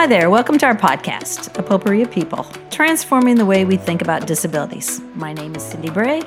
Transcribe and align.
Hi 0.00 0.06
there, 0.06 0.30
welcome 0.30 0.56
to 0.56 0.64
our 0.64 0.74
podcast, 0.74 1.58
A 1.58 1.62
Potpourri 1.62 2.00
of 2.00 2.10
People, 2.10 2.44
transforming 2.70 3.34
the 3.34 3.44
way 3.44 3.66
we 3.66 3.76
think 3.76 4.00
about 4.00 4.26
disabilities. 4.26 4.98
My 5.14 5.34
name 5.34 5.54
is 5.54 5.62
Cindy 5.62 5.90
Bray, 5.90 6.22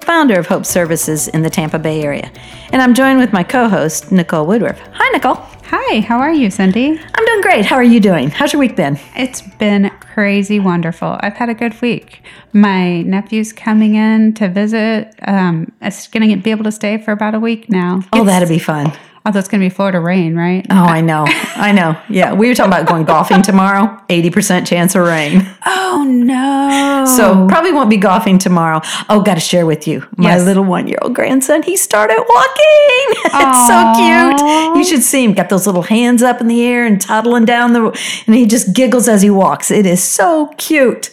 founder 0.00 0.36
of 0.36 0.48
Hope 0.48 0.66
Services 0.66 1.28
in 1.28 1.42
the 1.42 1.48
Tampa 1.48 1.78
Bay 1.78 2.02
area, 2.02 2.28
and 2.72 2.82
I'm 2.82 2.92
joined 2.92 3.20
with 3.20 3.32
my 3.32 3.44
co 3.44 3.68
host, 3.68 4.10
Nicole 4.10 4.46
Woodruff. 4.46 4.80
Hi, 4.94 5.08
Nicole. 5.12 5.36
Hi, 5.36 6.00
how 6.00 6.18
are 6.18 6.32
you, 6.32 6.50
Cindy? 6.50 6.88
I'm 7.14 7.24
doing 7.24 7.40
great. 7.40 7.64
How 7.64 7.76
are 7.76 7.84
you 7.84 8.00
doing? 8.00 8.30
How's 8.30 8.52
your 8.52 8.58
week 8.58 8.74
been? 8.74 8.98
It's 9.14 9.42
been 9.42 9.90
crazy 10.00 10.58
wonderful. 10.58 11.16
I've 11.20 11.36
had 11.36 11.48
a 11.48 11.54
good 11.54 11.80
week. 11.80 12.20
My 12.52 13.02
nephew's 13.02 13.52
coming 13.52 13.94
in 13.94 14.34
to 14.34 14.48
visit. 14.48 15.14
Um, 15.22 15.70
it's 15.80 16.08
going 16.08 16.28
to 16.28 16.36
be 16.36 16.50
able 16.50 16.64
to 16.64 16.72
stay 16.72 16.98
for 16.98 17.12
about 17.12 17.36
a 17.36 17.40
week 17.40 17.70
now. 17.70 18.00
Oh, 18.12 18.22
It's- 18.22 18.26
that'd 18.26 18.48
be 18.48 18.58
fun. 18.58 18.92
Oh, 19.26 19.30
Although 19.30 19.38
it's 19.38 19.48
going 19.48 19.62
to 19.62 19.64
be 19.64 19.74
Florida 19.74 20.00
rain, 20.00 20.36
right? 20.36 20.66
Oh, 20.70 20.74
I 20.84 21.00
know. 21.00 21.24
I 21.56 21.72
know. 21.72 21.98
Yeah, 22.10 22.34
we 22.34 22.46
were 22.46 22.54
talking 22.54 22.70
about 22.72 22.86
going 22.86 23.04
golfing 23.04 23.40
tomorrow. 23.40 23.98
80% 24.10 24.66
chance 24.66 24.94
of 24.94 25.06
rain. 25.06 25.46
Oh 25.64 26.04
no! 26.06 27.04
So 27.16 27.46
probably 27.48 27.72
won't 27.72 27.88
be 27.88 27.96
golfing 27.96 28.38
tomorrow. 28.38 28.80
Oh, 29.08 29.22
got 29.22 29.34
to 29.34 29.40
share 29.40 29.64
with 29.64 29.86
you. 29.88 30.06
My 30.16 30.30
Yes. 30.30 30.44
little 30.44 30.64
one-year-old 30.64 31.14
grandson, 31.14 31.62
he 31.62 31.76
started 31.76 32.16
walking. 32.16 33.06
it's 33.24 33.66
so 33.66 33.92
cute. 33.96 34.76
You 34.76 34.84
should 34.84 35.02
see 35.02 35.24
him. 35.24 35.32
Got 35.32 35.48
those 35.48 35.66
little 35.66 35.82
hands 35.82 36.22
up 36.22 36.40
in 36.42 36.48
the 36.48 36.62
air 36.62 36.84
and 36.84 37.00
toddling 37.00 37.44
down 37.46 37.72
the, 37.72 37.86
and 38.26 38.34
he 38.34 38.44
just 38.44 38.74
giggles 38.74 39.08
as 39.08 39.22
he 39.22 39.30
walks. 39.30 39.70
It 39.70 39.86
is 39.86 40.02
so 40.02 40.48
cute. 40.58 41.10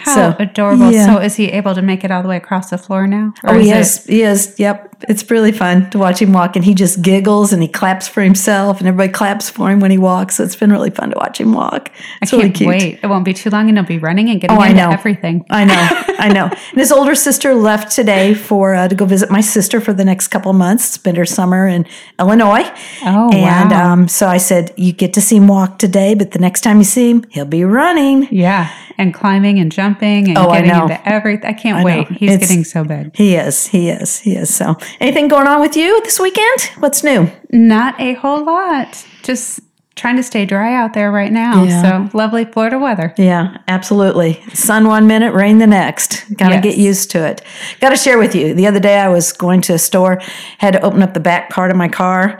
How 0.00 0.14
so, 0.32 0.36
adorable. 0.38 0.90
yeah. 0.92 1.06
So 1.06 1.20
is 1.20 1.36
he 1.36 1.46
able 1.48 1.74
to 1.74 1.82
make 1.82 2.04
it 2.04 2.10
all 2.10 2.22
the 2.22 2.28
way 2.28 2.36
across 2.36 2.70
the 2.70 2.78
floor 2.78 3.06
now? 3.06 3.32
Oh, 3.44 3.58
he 3.58 3.70
it- 3.70 3.76
is. 3.78 4.04
He 4.06 4.22
is. 4.22 4.54
Yep. 4.58 4.88
It's 5.08 5.30
really 5.30 5.50
fun 5.50 5.88
to 5.90 5.98
watch 5.98 6.20
him 6.20 6.34
walk, 6.34 6.56
and 6.56 6.64
he 6.64 6.74
just 6.74 7.00
giggles 7.00 7.54
and 7.54 7.62
he 7.62 7.68
claps 7.68 8.06
for 8.06 8.20
himself, 8.22 8.80
and 8.80 8.86
everybody 8.88 9.10
claps 9.10 9.48
for 9.48 9.70
him 9.70 9.80
when 9.80 9.90
he 9.90 9.96
walks. 9.96 10.36
So 10.36 10.44
it's 10.44 10.56
been 10.56 10.70
really 10.70 10.90
fun 10.90 11.10
to 11.10 11.16
watch 11.18 11.40
him 11.40 11.52
walk. 11.54 11.90
I 11.90 12.18
It's 12.20 12.30
can't 12.30 12.42
really 12.42 12.52
cute. 12.52 12.68
wait. 12.68 13.00
It 13.02 13.06
won't 13.06 13.24
be 13.24 13.32
too 13.32 13.48
long, 13.48 13.68
and 13.68 13.78
he'll 13.78 13.86
be 13.86 13.98
running 13.98 14.28
and 14.28 14.40
getting 14.40 14.56
Oh, 14.56 14.60
I 14.60 14.68
into 14.68 14.82
know. 14.82 14.90
everything. 14.90 15.46
I 15.48 15.64
know, 15.64 15.74
I 16.18 16.28
know. 16.32 16.44
And 16.46 16.78
his 16.78 16.92
older 16.92 17.14
sister 17.14 17.54
left 17.54 17.90
today 17.94 18.34
for 18.34 18.74
uh, 18.74 18.88
to 18.88 18.94
go 18.94 19.06
visit 19.06 19.30
my 19.30 19.40
sister 19.40 19.80
for 19.80 19.94
the 19.94 20.04
next 20.04 20.28
couple 20.28 20.52
months. 20.52 20.84
Spend 20.84 21.16
her 21.16 21.24
summer 21.24 21.66
in 21.66 21.86
Illinois. 22.18 22.70
Oh, 23.02 23.30
and 23.32 23.70
wow. 23.70 23.92
um, 23.92 24.06
so 24.08 24.26
I 24.28 24.36
said, 24.36 24.74
you 24.76 24.92
get 24.92 25.14
to 25.14 25.22
see 25.22 25.36
him 25.36 25.48
walk 25.48 25.78
today, 25.78 26.14
but 26.14 26.32
the 26.32 26.38
next 26.38 26.60
time 26.60 26.76
you 26.76 26.84
see 26.84 27.08
him, 27.10 27.24
he'll 27.30 27.46
be 27.46 27.64
running. 27.64 28.28
Yeah, 28.30 28.70
and 28.98 29.14
climbing 29.14 29.58
and 29.58 29.72
jumping 29.72 29.89
and 30.28 30.38
Oh, 30.38 30.48
I 30.50 30.60
getting 30.62 30.70
know. 30.76 30.82
into 30.84 31.08
everything. 31.08 31.48
I 31.48 31.52
can't 31.52 31.78
know. 31.78 31.84
wait. 31.84 32.08
He's 32.08 32.32
It's- 32.32 32.48
getting 32.48 32.64
so 32.64 32.84
big. 32.84 33.14
He 33.16 33.34
is, 33.36 33.66
he 33.66 33.88
is, 33.90 34.20
he 34.20 34.36
is. 34.36 34.54
So, 34.54 34.76
anything 35.00 35.28
going 35.28 35.46
on 35.46 35.60
with 35.60 35.76
you 35.76 36.00
this 36.02 36.18
weekend? 36.20 36.60
What's 36.78 37.02
new? 37.04 37.30
Not 37.50 38.00
a 38.00 38.14
whole 38.14 38.44
lot. 38.44 39.04
Just 39.22 39.60
trying 39.96 40.16
to 40.16 40.22
stay 40.22 40.46
dry 40.46 40.74
out 40.74 40.94
there 40.94 41.10
right 41.12 41.30
now. 41.32 41.62
Yeah. 41.64 41.82
So 42.08 42.16
lovely 42.16 42.46
Florida 42.46 42.78
weather. 42.78 43.12
Yeah, 43.18 43.58
absolutely. 43.68 44.40
Sun 44.54 44.86
one 44.88 45.06
minute, 45.06 45.34
rain 45.34 45.58
the 45.58 45.66
next. 45.66 46.24
Got 46.36 46.48
to 46.50 46.54
Yes. 46.54 46.62
get 46.64 46.78
used 46.78 47.10
to 47.10 47.26
it. 47.26 47.42
Got 47.80 47.90
to 47.90 47.96
share 47.96 48.16
with 48.16 48.34
you. 48.34 48.54
The 48.54 48.66
other 48.66 48.80
day, 48.80 48.98
I 48.98 49.08
was 49.08 49.32
going 49.32 49.60
to 49.62 49.74
a 49.74 49.78
store, 49.78 50.18
had 50.56 50.72
to 50.72 50.80
open 50.80 51.02
up 51.02 51.12
the 51.12 51.20
back 51.20 51.50
part 51.50 51.70
of 51.70 51.76
my 51.76 51.88
car, 51.88 52.38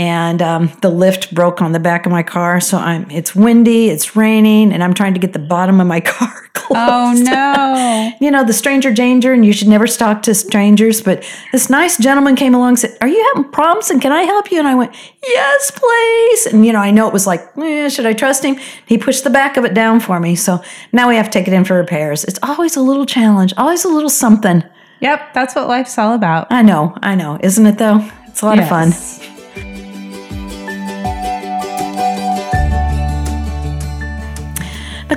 and 0.00 0.40
um, 0.40 0.72
the 0.80 0.88
lift 0.88 1.34
broke 1.34 1.60
on 1.60 1.72
the 1.72 1.78
back 1.78 2.06
of 2.06 2.12
my 2.12 2.22
car. 2.22 2.58
So 2.58 2.78
I'm. 2.78 3.08
It's 3.10 3.36
windy, 3.36 3.90
it's 3.90 4.16
raining, 4.16 4.72
and 4.72 4.82
I'm 4.82 4.94
trying 4.94 5.12
to 5.12 5.20
get 5.20 5.34
the 5.34 5.38
bottom 5.38 5.78
of 5.78 5.86
my 5.86 6.00
car 6.14 6.48
closed. 6.54 6.80
Oh 6.80 7.12
no. 7.22 8.12
You 8.20 8.30
know 8.30 8.44
the 8.44 8.52
stranger 8.52 8.92
danger, 8.92 9.32
and 9.32 9.44
you 9.44 9.52
should 9.52 9.68
never 9.68 9.86
talk 9.86 10.22
to 10.22 10.34
strangers. 10.34 11.00
But 11.02 11.26
this 11.52 11.68
nice 11.68 11.98
gentleman 11.98 12.34
came 12.34 12.54
along 12.54 12.68
and 12.70 12.78
said, 12.78 12.96
"Are 13.02 13.08
you 13.08 13.32
having 13.34 13.50
problems? 13.50 13.90
And 13.90 14.00
can 14.00 14.12
I 14.12 14.22
help 14.22 14.50
you?" 14.50 14.58
And 14.58 14.66
I 14.66 14.74
went, 14.74 14.94
"Yes, 15.22 15.70
please." 15.70 16.46
And 16.46 16.64
you 16.64 16.72
know, 16.72 16.78
I 16.78 16.90
know 16.90 17.06
it 17.06 17.12
was 17.12 17.26
like, 17.26 17.42
eh, 17.58 17.88
should 17.88 18.06
I 18.06 18.14
trust 18.14 18.42
him? 18.42 18.56
He 18.86 18.96
pushed 18.96 19.24
the 19.24 19.30
back 19.30 19.58
of 19.58 19.64
it 19.64 19.74
down 19.74 20.00
for 20.00 20.18
me. 20.18 20.34
So 20.34 20.62
now 20.92 21.08
we 21.08 21.16
have 21.16 21.26
to 21.26 21.30
take 21.30 21.46
it 21.46 21.52
in 21.52 21.64
for 21.64 21.76
repairs. 21.76 22.24
It's 22.24 22.38
always 22.42 22.76
a 22.76 22.82
little 22.82 23.06
challenge, 23.06 23.52
always 23.58 23.84
a 23.84 23.88
little 23.88 24.10
something. 24.10 24.64
Yep, 25.00 25.34
that's 25.34 25.54
what 25.54 25.68
life's 25.68 25.98
all 25.98 26.14
about. 26.14 26.46
I 26.50 26.62
know, 26.62 26.94
I 27.02 27.14
know, 27.14 27.38
isn't 27.42 27.66
it 27.66 27.78
though? 27.78 28.06
It's 28.28 28.42
a 28.42 28.46
lot 28.46 28.58
of 28.58 28.68
fun. 28.68 28.92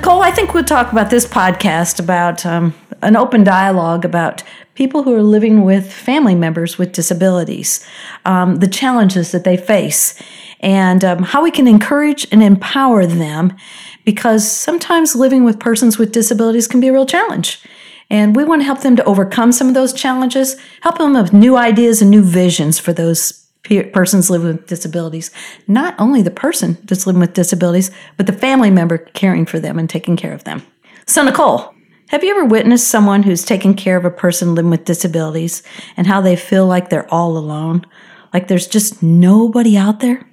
Nicole, 0.04 0.20
I 0.20 0.32
think 0.32 0.52
we'll 0.52 0.64
talk 0.64 0.92
about 0.92 1.08
this 1.08 1.24
podcast 1.24 1.98
about 1.98 2.44
um, 2.44 2.74
an 3.00 3.16
open 3.16 3.42
dialogue 3.42 4.04
about 4.04 4.42
people 4.74 5.02
who 5.02 5.14
are 5.14 5.22
living 5.22 5.64
with 5.64 5.90
family 5.90 6.34
members 6.34 6.76
with 6.76 6.92
disabilities, 6.92 7.82
um, 8.26 8.56
the 8.56 8.68
challenges 8.68 9.32
that 9.32 9.44
they 9.44 9.56
face, 9.56 10.22
and 10.60 11.02
um, 11.06 11.22
how 11.22 11.42
we 11.42 11.50
can 11.50 11.66
encourage 11.66 12.26
and 12.30 12.42
empower 12.42 13.06
them 13.06 13.56
because 14.04 14.46
sometimes 14.46 15.16
living 15.16 15.42
with 15.42 15.58
persons 15.58 15.96
with 15.96 16.12
disabilities 16.12 16.68
can 16.68 16.80
be 16.80 16.88
a 16.88 16.92
real 16.92 17.06
challenge. 17.06 17.62
And 18.10 18.36
we 18.36 18.44
want 18.44 18.60
to 18.60 18.66
help 18.66 18.80
them 18.80 18.96
to 18.96 19.04
overcome 19.04 19.52
some 19.52 19.68
of 19.68 19.74
those 19.74 19.94
challenges, 19.94 20.60
help 20.82 20.98
them 20.98 21.14
with 21.14 21.32
new 21.32 21.56
ideas 21.56 22.02
and 22.02 22.10
new 22.10 22.22
visions 22.22 22.78
for 22.78 22.92
those 22.92 23.43
persons 23.92 24.30
living 24.30 24.48
with 24.48 24.66
disabilities. 24.66 25.30
Not 25.66 25.94
only 25.98 26.22
the 26.22 26.30
person 26.30 26.78
that's 26.84 27.06
living 27.06 27.20
with 27.20 27.34
disabilities, 27.34 27.90
but 28.16 28.26
the 28.26 28.32
family 28.32 28.70
member 28.70 28.98
caring 28.98 29.46
for 29.46 29.58
them 29.58 29.78
and 29.78 29.88
taking 29.88 30.16
care 30.16 30.32
of 30.32 30.44
them. 30.44 30.62
So, 31.06 31.22
Nicole, 31.22 31.74
have 32.08 32.22
you 32.22 32.30
ever 32.30 32.44
witnessed 32.44 32.88
someone 32.88 33.22
who's 33.22 33.44
taking 33.44 33.74
care 33.74 33.96
of 33.96 34.04
a 34.04 34.10
person 34.10 34.54
living 34.54 34.70
with 34.70 34.84
disabilities 34.84 35.62
and 35.96 36.06
how 36.06 36.20
they 36.20 36.36
feel 36.36 36.66
like 36.66 36.90
they're 36.90 37.12
all 37.12 37.36
alone? 37.36 37.84
Like 38.32 38.48
there's 38.48 38.66
just 38.66 39.02
nobody 39.02 39.76
out 39.76 40.00
there? 40.00 40.26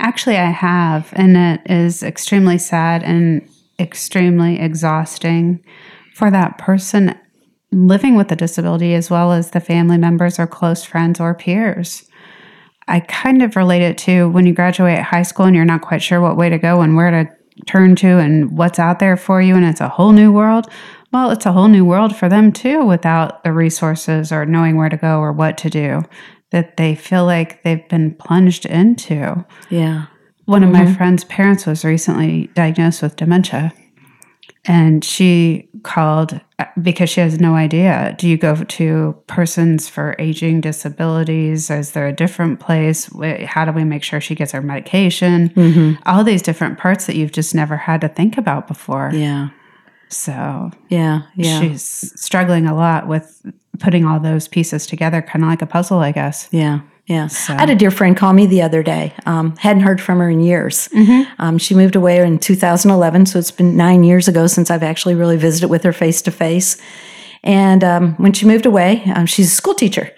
Actually, 0.00 0.36
I 0.36 0.50
have, 0.50 1.12
and 1.14 1.36
it 1.36 1.60
is 1.70 2.04
extremely 2.04 2.58
sad 2.58 3.02
and 3.02 3.48
extremely 3.80 4.60
exhausting 4.60 5.64
for 6.14 6.30
that 6.30 6.58
person 6.58 7.14
living 7.72 8.16
with 8.16 8.30
a 8.32 8.36
disability 8.36 8.94
as 8.94 9.10
well 9.10 9.32
as 9.32 9.50
the 9.50 9.60
family 9.60 9.98
members 9.98 10.38
or 10.38 10.46
close 10.46 10.84
friends 10.84 11.20
or 11.20 11.34
peers. 11.34 12.07
I 12.88 13.00
kind 13.00 13.42
of 13.42 13.54
relate 13.54 13.82
it 13.82 13.98
to 13.98 14.28
when 14.30 14.46
you 14.46 14.54
graduate 14.54 14.98
high 14.98 15.22
school 15.22 15.46
and 15.46 15.54
you're 15.54 15.64
not 15.64 15.82
quite 15.82 16.02
sure 16.02 16.20
what 16.20 16.36
way 16.36 16.48
to 16.48 16.58
go 16.58 16.80
and 16.80 16.96
where 16.96 17.10
to 17.10 17.30
turn 17.66 17.96
to 17.96 18.18
and 18.18 18.56
what's 18.56 18.78
out 18.78 18.98
there 18.98 19.16
for 19.16 19.42
you, 19.42 19.54
and 19.54 19.64
it's 19.64 19.80
a 19.80 19.88
whole 19.88 20.12
new 20.12 20.32
world. 20.32 20.66
Well, 21.12 21.30
it's 21.30 21.46
a 21.46 21.52
whole 21.52 21.68
new 21.68 21.84
world 21.84 22.14
for 22.14 22.28
them 22.28 22.52
too 22.52 22.84
without 22.84 23.42
the 23.44 23.52
resources 23.52 24.32
or 24.32 24.44
knowing 24.46 24.76
where 24.76 24.88
to 24.88 24.96
go 24.96 25.20
or 25.20 25.32
what 25.32 25.56
to 25.58 25.70
do 25.70 26.02
that 26.50 26.76
they 26.76 26.94
feel 26.94 27.24
like 27.24 27.62
they've 27.62 27.86
been 27.88 28.14
plunged 28.14 28.66
into. 28.66 29.44
Yeah. 29.70 30.06
One 30.46 30.64
of 30.64 30.70
my 30.70 30.82
mm-hmm. 30.82 30.94
friend's 30.94 31.24
parents 31.24 31.66
was 31.66 31.84
recently 31.84 32.46
diagnosed 32.54 33.02
with 33.02 33.16
dementia. 33.16 33.72
And 34.68 35.04
she 35.04 35.68
called 35.82 36.40
because 36.82 37.08
she 37.08 37.20
has 37.20 37.40
no 37.40 37.54
idea. 37.54 38.14
Do 38.18 38.28
you 38.28 38.36
go 38.36 38.54
to 38.56 39.16
persons 39.26 39.88
for 39.88 40.14
aging 40.18 40.60
disabilities? 40.60 41.70
Is 41.70 41.92
there 41.92 42.06
a 42.06 42.12
different 42.12 42.60
place? 42.60 43.08
How 43.46 43.64
do 43.64 43.72
we 43.72 43.84
make 43.84 44.02
sure 44.02 44.20
she 44.20 44.34
gets 44.34 44.52
her 44.52 44.60
medication? 44.62 45.48
Mm-hmm. 45.50 46.02
All 46.06 46.22
these 46.22 46.42
different 46.42 46.78
parts 46.78 47.06
that 47.06 47.16
you've 47.16 47.32
just 47.32 47.54
never 47.54 47.76
had 47.76 48.00
to 48.02 48.08
think 48.08 48.36
about 48.36 48.68
before. 48.68 49.10
Yeah. 49.12 49.48
So 50.08 50.70
Yeah. 50.88 51.22
Yeah. 51.34 51.60
she's 51.60 52.12
struggling 52.20 52.66
a 52.66 52.74
lot 52.74 53.08
with 53.08 53.42
putting 53.78 54.04
all 54.04 54.20
those 54.20 54.48
pieces 54.48 54.86
together, 54.86 55.22
kind 55.22 55.44
of 55.44 55.48
like 55.50 55.62
a 55.62 55.66
puzzle, 55.66 55.98
I 55.98 56.12
guess. 56.12 56.48
Yeah, 56.50 56.80
yeah. 57.08 57.28
I 57.54 57.60
had 57.60 57.70
a 57.70 57.74
dear 57.74 57.90
friend 57.90 58.14
call 58.14 58.34
me 58.34 58.44
the 58.44 58.60
other 58.60 58.82
day. 58.82 59.14
Um, 59.24 59.56
hadn't 59.56 59.82
heard 59.82 59.98
from 59.98 60.18
her 60.18 60.28
in 60.28 60.40
years. 60.40 60.90
Um, 61.38 61.56
she 61.56 61.74
moved 61.74 61.96
away 61.96 62.18
in 62.18 62.38
2011, 62.38 63.24
so 63.26 63.38
it's 63.38 63.50
been 63.50 63.76
nine 63.78 64.04
years 64.04 64.28
ago 64.28 64.46
since 64.46 64.70
I've 64.70 64.82
actually 64.82 65.14
really 65.14 65.38
visited 65.38 65.68
with 65.68 65.82
her 65.84 65.92
face 65.94 66.20
to 66.22 66.30
face. 66.30 66.76
And 67.42 67.82
um, 67.82 68.14
when 68.16 68.34
she 68.34 68.44
moved 68.44 68.66
away, 68.66 69.02
um, 69.14 69.24
she's 69.24 69.50
a 69.50 69.54
school 69.54 69.74
teacher, 69.74 70.14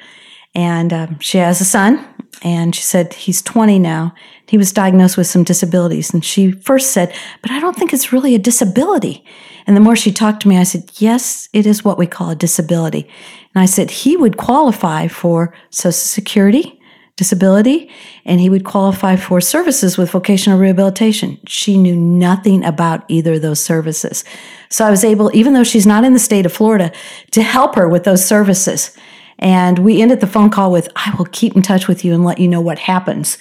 and 0.53 0.93
um, 0.93 1.19
she 1.20 1.38
has 1.38 1.61
a 1.61 1.65
son. 1.65 2.05
And 2.43 2.75
she 2.75 2.82
said 2.82 3.12
he's 3.12 3.43
20 3.43 3.79
now. 3.79 4.15
He 4.47 4.56
was 4.56 4.73
diagnosed 4.73 5.17
with 5.17 5.26
some 5.26 5.44
disabilities, 5.44 6.12
and 6.12 6.25
she 6.25 6.50
first 6.53 6.91
said, 6.91 7.15
"But 7.43 7.53
I 7.53 7.61
don't 7.61 7.76
think 7.76 7.93
it's 7.93 8.12
really 8.12 8.35
a 8.35 8.38
disability." 8.38 9.25
And 9.67 9.76
the 9.76 9.81
more 9.81 9.94
she 9.94 10.11
talked 10.11 10.43
to 10.43 10.49
me, 10.49 10.56
I 10.56 10.65
said, 10.65 10.91
"Yes, 10.99 11.49
it 11.53 11.67
is 11.67 11.85
what 11.85 11.99
we 11.99 12.06
call 12.06 12.31
a 12.31 12.35
disability." 12.35 13.09
And 13.55 13.62
I 13.62 13.67
said 13.67 13.91
he 13.91 14.17
would 14.17 14.37
qualify 14.37 15.06
for 15.06 15.55
Social 15.70 15.93
Security, 15.93 16.80
disability, 17.20 17.90
and 18.25 18.40
he 18.40 18.49
would 18.49 18.64
qualify 18.64 19.14
for 19.14 19.43
services 19.43 19.99
with 19.99 20.11
vocational 20.11 20.58
rehabilitation. 20.58 21.38
She 21.46 21.76
knew 21.76 21.94
nothing 21.94 22.64
about 22.64 23.05
either 23.08 23.34
of 23.34 23.43
those 23.43 23.61
services. 23.61 24.25
So 24.70 24.87
I 24.87 24.90
was 24.90 25.05
able, 25.05 25.31
even 25.34 25.52
though 25.52 25.62
she's 25.62 25.87
not 25.87 26.02
in 26.02 26.14
the 26.14 26.19
state 26.19 26.46
of 26.46 26.52
Florida, 26.55 26.90
to 27.32 27.43
help 27.43 27.75
her 27.75 27.87
with 27.87 28.05
those 28.05 28.25
services. 28.25 28.96
And 29.38 29.81
we 29.81 30.00
ended 30.00 30.20
the 30.20 30.26
phone 30.26 30.49
call 30.49 30.72
with, 30.72 30.88
I 30.96 31.14
will 31.19 31.26
keep 31.26 31.55
in 31.56 31.61
touch 31.61 31.88
with 31.88 32.06
you 32.06 32.14
and 32.14 32.25
let 32.25 32.38
you 32.38 32.49
know 32.49 32.62
what 32.62 32.78
happens. 32.78 33.37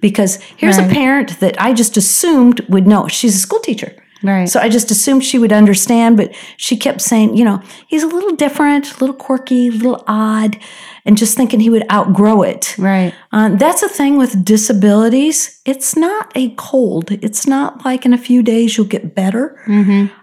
Because 0.00 0.36
here's 0.56 0.78
a 0.78 0.86
parent 0.86 1.40
that 1.40 1.60
I 1.60 1.72
just 1.72 1.96
assumed 1.96 2.60
would 2.68 2.86
know. 2.86 3.08
She's 3.08 3.34
a 3.34 3.40
school 3.40 3.60
teacher. 3.60 3.96
Right. 4.22 4.48
So 4.48 4.58
I 4.60 4.68
just 4.68 4.90
assumed 4.90 5.22
she 5.24 5.38
would 5.38 5.52
understand, 5.52 6.16
but 6.16 6.34
she 6.56 6.76
kept 6.76 7.02
saying, 7.02 7.36
you 7.36 7.44
know, 7.44 7.60
he's 7.88 8.02
a 8.04 8.06
little 8.06 8.34
different, 8.36 8.96
a 8.96 9.00
little 9.00 9.16
quirky, 9.16 9.68
a 9.68 9.72
little 9.72 10.02
odd, 10.06 10.56
and 11.04 11.18
just 11.18 11.36
thinking 11.36 11.60
he 11.60 11.70
would 11.70 11.90
outgrow 11.92 12.42
it. 12.42 12.74
Right. 12.78 13.14
Uh, 13.30 13.50
that's 13.56 13.82
a 13.82 13.88
thing 13.88 14.16
with 14.16 14.44
disabilities. 14.44 15.60
It's 15.64 15.96
not 15.96 16.32
a 16.34 16.54
cold. 16.56 17.10
It's 17.10 17.46
not 17.46 17.84
like 17.84 18.06
in 18.06 18.14
a 18.14 18.18
few 18.18 18.42
days 18.42 18.76
you'll 18.76 18.86
get 18.86 19.14
better. 19.14 19.60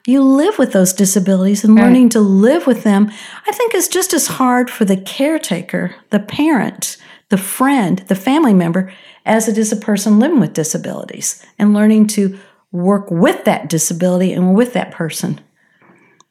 You 0.07 0.23
live 0.23 0.57
with 0.57 0.73
those 0.73 0.93
disabilities 0.93 1.63
and 1.63 1.75
learning 1.75 2.09
to 2.09 2.19
live 2.19 2.65
with 2.65 2.83
them, 2.83 3.11
I 3.47 3.51
think, 3.51 3.75
is 3.75 3.87
just 3.87 4.13
as 4.13 4.27
hard 4.27 4.69
for 4.69 4.85
the 4.85 4.97
caretaker, 4.97 5.95
the 6.09 6.19
parent, 6.19 6.97
the 7.29 7.37
friend, 7.37 7.99
the 8.07 8.15
family 8.15 8.53
member, 8.53 8.91
as 9.25 9.47
it 9.47 9.57
is 9.57 9.71
a 9.71 9.75
person 9.77 10.19
living 10.19 10.39
with 10.39 10.53
disabilities 10.53 11.45
and 11.59 11.73
learning 11.73 12.07
to 12.07 12.39
work 12.71 13.11
with 13.11 13.45
that 13.45 13.69
disability 13.69 14.33
and 14.33 14.55
with 14.55 14.73
that 14.73 14.91
person. 14.91 15.39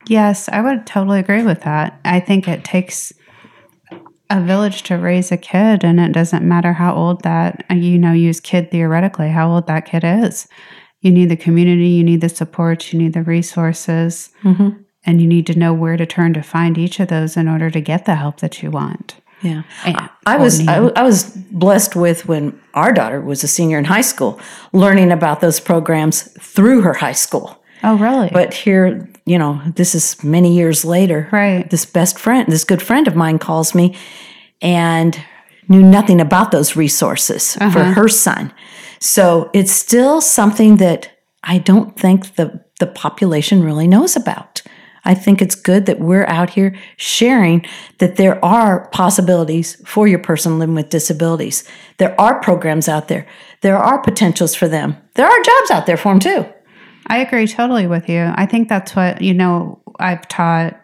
Yes, 0.07 0.49
I 0.49 0.61
would 0.61 0.87
totally 0.87 1.21
agree 1.21 1.43
with 1.43 1.61
that. 1.63 2.01
I 2.05 2.21
think 2.21 2.49
it 2.49 2.65
takes 2.65 3.13
a 4.31 4.41
village 4.41 4.85
to 4.85 4.97
raise 4.97 5.33
a 5.33 5.37
kid, 5.37 5.85
and 5.85 6.01
it 6.01 6.13
doesn't 6.13 6.47
matter 6.47 6.73
how 6.73 6.95
old 6.95 7.23
that, 7.25 7.65
uh, 7.71 7.75
you 7.75 7.99
know, 7.99 8.13
use 8.13 8.41
kid 8.41 8.71
theoretically, 8.71 9.29
how 9.29 9.51
old 9.51 9.67
that 9.67 9.87
kid 9.87 10.05
is. 10.05 10.49
You 11.01 11.11
need 11.11 11.31
the 11.31 11.37
community, 11.37 11.89
you 11.89 12.05
need 12.05 12.21
the 12.21 12.29
support, 12.29 12.93
you 12.93 12.99
need 12.99 13.13
the 13.13 13.23
resources, 13.23 14.31
mm-hmm. 14.43 14.71
and 15.05 15.21
you 15.21 15.27
need 15.27 15.47
to 15.49 15.59
know 15.59 15.75
where 15.75 15.97
to 15.97 16.07
turn 16.07 16.33
to 16.35 16.43
find 16.43 16.79
each 16.79 17.01
of 17.01 17.09
those 17.09 17.37
in 17.37 17.49
order 17.49 17.71
to 17.71 17.81
get 17.81 18.05
the 18.05 18.15
help 18.15 18.39
that 18.41 18.63
you 18.63 18.71
want. 18.71 19.17
Yeah. 19.43 19.63
And- 19.85 20.11
I 20.27 20.37
was. 20.37 20.67
I, 20.69 20.77
I 20.77 21.03
was 21.03 21.31
blessed 21.51 21.97
with 21.97 22.27
when 22.27 22.61
our 22.75 22.93
daughter 22.93 23.21
was 23.21 23.43
a 23.43 23.49
senior 23.49 23.79
in 23.79 23.85
high 23.85 24.03
school, 24.03 24.39
learning 24.73 25.11
about 25.11 25.41
those 25.41 25.59
programs 25.59 26.23
through 26.41 26.83
her 26.83 26.95
high 26.95 27.13
school. 27.13 27.61
oh, 27.83 27.97
really? 27.97 28.29
But 28.33 28.53
here, 28.53 29.09
you 29.31 29.39
know, 29.39 29.63
this 29.77 29.95
is 29.95 30.25
many 30.25 30.57
years 30.57 30.85
later. 30.85 31.29
Right. 31.31 31.71
This 31.71 31.85
best 31.85 32.19
friend, 32.19 32.49
this 32.49 32.65
good 32.65 32.83
friend 32.83 33.07
of 33.07 33.15
mine 33.15 33.39
calls 33.39 33.77
me 33.77 33.97
and 34.61 35.17
knew 35.69 35.83
nothing 35.83 36.21
about 36.21 36.51
those 36.51 36.75
resources 36.75 37.55
for 37.55 37.63
uh-huh. 37.63 37.93
her 37.93 38.09
son. 38.09 38.53
So 38.99 39.49
it's 39.55 39.71
still 39.71 40.21
something 40.21 40.79
that 40.79 41.17
I 41.45 41.59
don't 41.59 41.97
think 41.97 42.35
the, 42.35 42.65
the 42.81 42.89
population 42.89 43.63
really 43.63 43.87
knows 43.87 44.17
about. 44.17 44.63
I 45.05 45.15
think 45.15 45.41
it's 45.41 45.55
good 45.55 45.87
that 45.87 46.01
we're 46.01 46.27
out 46.27 46.51
here 46.51 46.77
sharing 46.97 47.65
that 47.99 48.17
there 48.17 48.45
are 48.45 48.89
possibilities 48.89 49.81
for 49.87 50.09
your 50.09 50.19
person 50.19 50.59
living 50.59 50.75
with 50.75 50.91
disabilities. 50.91 51.63
There 51.99 52.21
are 52.21 52.41
programs 52.41 52.89
out 52.89 53.07
there. 53.07 53.29
There 53.61 53.79
are 53.79 54.03
potentials 54.03 54.57
for 54.57 54.67
them. 54.67 54.97
There 55.15 55.27
are 55.27 55.43
jobs 55.43 55.71
out 55.71 55.87
there 55.87 55.97
for 55.97 56.13
them 56.13 56.19
too. 56.19 56.53
I 57.11 57.19
agree 57.19 57.49
totally 57.49 57.89
with 57.89 58.09
you. 58.09 58.33
I 58.37 58.47
think 58.47 58.69
that's 58.69 58.95
what, 58.95 59.21
you 59.21 59.35
know, 59.35 59.81
I've 59.99 60.27
taught, 60.29 60.79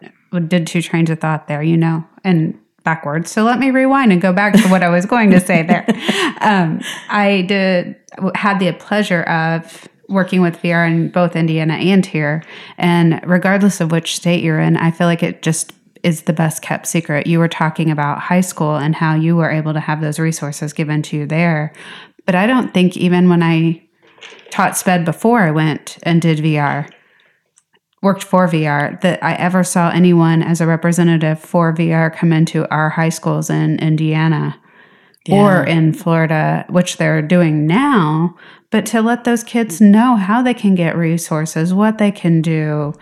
did 0.48 0.66
two 0.66 0.82
trains 0.82 1.08
of 1.08 1.20
thought 1.20 1.46
there, 1.46 1.62
you 1.62 1.76
know, 1.76 2.04
and 2.24 2.58
backwards. 2.82 3.30
So 3.30 3.44
let 3.44 3.60
me 3.60 3.70
rewind 3.70 4.10
and 4.12 4.20
go 4.20 4.32
back 4.32 4.54
to 4.54 4.68
what 4.68 4.82
I 4.82 4.88
was 4.88 5.06
going 5.06 5.30
to 5.30 5.40
say 5.40 5.62
there. 5.62 5.86
Um, 6.38 6.80
I 7.08 7.42
did, 7.42 7.96
had 8.34 8.60
the 8.60 8.70
pleasure 8.72 9.22
of 9.22 9.88
working 10.08 10.42
with 10.42 10.56
VR 10.58 10.86
in 10.86 11.08
both 11.08 11.34
Indiana 11.34 11.74
and 11.74 12.04
here. 12.04 12.44
And 12.76 13.20
regardless 13.24 13.80
of 13.80 13.90
which 13.90 14.14
state 14.14 14.44
you're 14.44 14.60
in, 14.60 14.76
I 14.76 14.90
feel 14.90 15.06
like 15.06 15.22
it 15.22 15.42
just 15.42 15.72
is 16.02 16.22
the 16.22 16.32
best 16.32 16.62
kept 16.62 16.86
secret. 16.86 17.26
You 17.26 17.38
were 17.38 17.48
talking 17.48 17.90
about 17.90 18.20
high 18.20 18.42
school 18.42 18.76
and 18.76 18.94
how 18.94 19.14
you 19.14 19.34
were 19.34 19.50
able 19.50 19.72
to 19.72 19.80
have 19.80 20.00
those 20.00 20.18
resources 20.18 20.72
given 20.72 21.02
to 21.02 21.16
you 21.16 21.26
there. 21.26 21.72
But 22.26 22.34
I 22.34 22.46
don't 22.46 22.72
think 22.74 22.96
even 22.96 23.28
when 23.28 23.42
I 23.42 23.85
taught 24.50 24.76
SPED 24.76 25.04
before 25.04 25.40
I 25.40 25.50
went 25.50 25.98
and 26.02 26.20
did 26.22 26.38
VR, 26.38 26.90
worked 28.02 28.22
for 28.22 28.48
VR, 28.48 29.00
that 29.00 29.22
I 29.22 29.34
ever 29.34 29.64
saw 29.64 29.90
anyone 29.90 30.42
as 30.42 30.60
a 30.60 30.66
representative 30.66 31.40
for 31.40 31.74
VR 31.74 32.14
come 32.14 32.32
into 32.32 32.68
our 32.70 32.90
high 32.90 33.10
schools 33.10 33.50
in 33.50 33.78
Indiana 33.80 34.60
or 35.28 35.64
in 35.64 35.92
Florida, 35.92 36.64
which 36.68 36.98
they're 36.98 37.22
doing 37.22 37.66
now, 37.66 38.36
but 38.70 38.86
to 38.86 39.02
let 39.02 39.24
those 39.24 39.42
kids 39.42 39.80
know 39.80 40.16
how 40.16 40.42
they 40.42 40.54
can 40.54 40.74
get 40.74 40.96
resources, 40.96 41.74
what 41.74 41.98
they 41.98 42.12
can 42.12 42.42
do, 42.42 42.94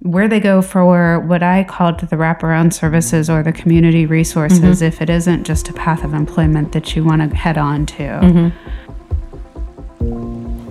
where 0.00 0.28
they 0.28 0.40
go 0.40 0.62
for 0.62 1.20
what 1.20 1.42
I 1.42 1.62
called 1.64 2.00
the 2.00 2.16
wraparound 2.16 2.72
services 2.72 3.28
or 3.28 3.42
the 3.42 3.52
community 3.52 4.06
resources 4.06 4.60
mm-hmm. 4.60 4.84
if 4.84 5.02
it 5.02 5.10
isn't 5.10 5.44
just 5.44 5.68
a 5.68 5.74
path 5.74 6.04
of 6.04 6.14
employment 6.14 6.72
that 6.72 6.96
you 6.96 7.04
want 7.04 7.28
to 7.28 7.36
head 7.36 7.58
on 7.58 7.86
to. 7.86 8.02
Mm-hmm. 8.02 8.79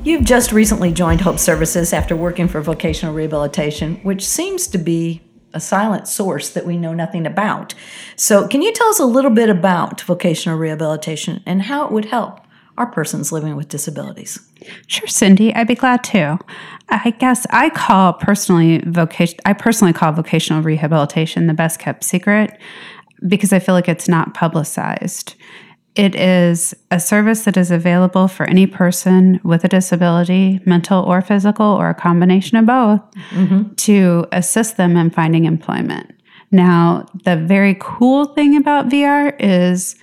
You've 0.09 0.25
just 0.25 0.51
recently 0.51 0.91
joined 0.91 1.21
Hope 1.21 1.37
Services 1.37 1.93
after 1.93 2.15
working 2.15 2.47
for 2.47 2.61
vocational 2.61 3.13
rehabilitation, 3.13 3.97
which 3.97 4.25
seems 4.25 4.65
to 4.69 4.79
be 4.79 5.21
a 5.53 5.59
silent 5.59 6.07
source 6.07 6.49
that 6.49 6.65
we 6.65 6.77
know 6.77 6.95
nothing 6.95 7.27
about. 7.27 7.75
So, 8.15 8.47
can 8.47 8.63
you 8.63 8.73
tell 8.73 8.87
us 8.87 8.99
a 8.99 9.05
little 9.05 9.29
bit 9.29 9.51
about 9.51 10.01
vocational 10.01 10.57
rehabilitation 10.57 11.43
and 11.45 11.61
how 11.61 11.85
it 11.85 11.91
would 11.91 12.05
help 12.05 12.39
our 12.75 12.87
persons 12.87 13.31
living 13.31 13.55
with 13.55 13.69
disabilities? 13.69 14.39
Sure, 14.87 15.05
Cindy, 15.05 15.53
I'd 15.53 15.67
be 15.67 15.75
glad 15.75 16.03
to. 16.05 16.39
I 16.89 17.11
guess 17.11 17.45
I 17.51 17.69
call 17.69 18.13
personally 18.13 18.79
vocation. 18.87 19.37
I 19.45 19.53
personally 19.53 19.93
call 19.93 20.11
vocational 20.11 20.63
rehabilitation 20.63 21.45
the 21.45 21.53
best 21.53 21.77
kept 21.77 22.03
secret 22.03 22.57
because 23.27 23.53
I 23.53 23.59
feel 23.59 23.75
like 23.75 23.87
it's 23.87 24.07
not 24.07 24.33
publicized. 24.33 25.35
It 25.95 26.15
is 26.15 26.73
a 26.91 26.99
service 26.99 27.45
that 27.45 27.57
is 27.57 27.71
available 27.71 28.27
for 28.27 28.45
any 28.45 28.67
person 28.67 29.39
with 29.43 29.63
a 29.63 29.67
disability, 29.67 30.61
mental 30.65 31.03
or 31.03 31.21
physical, 31.21 31.65
or 31.65 31.89
a 31.89 31.95
combination 31.95 32.57
of 32.57 32.65
both, 32.65 33.01
mm-hmm. 33.31 33.73
to 33.73 34.27
assist 34.31 34.77
them 34.77 34.95
in 34.95 35.09
finding 35.09 35.45
employment. 35.45 36.13
Now, 36.51 37.05
the 37.25 37.35
very 37.35 37.75
cool 37.79 38.25
thing 38.25 38.55
about 38.55 38.89
VR 38.89 39.35
is 39.39 39.95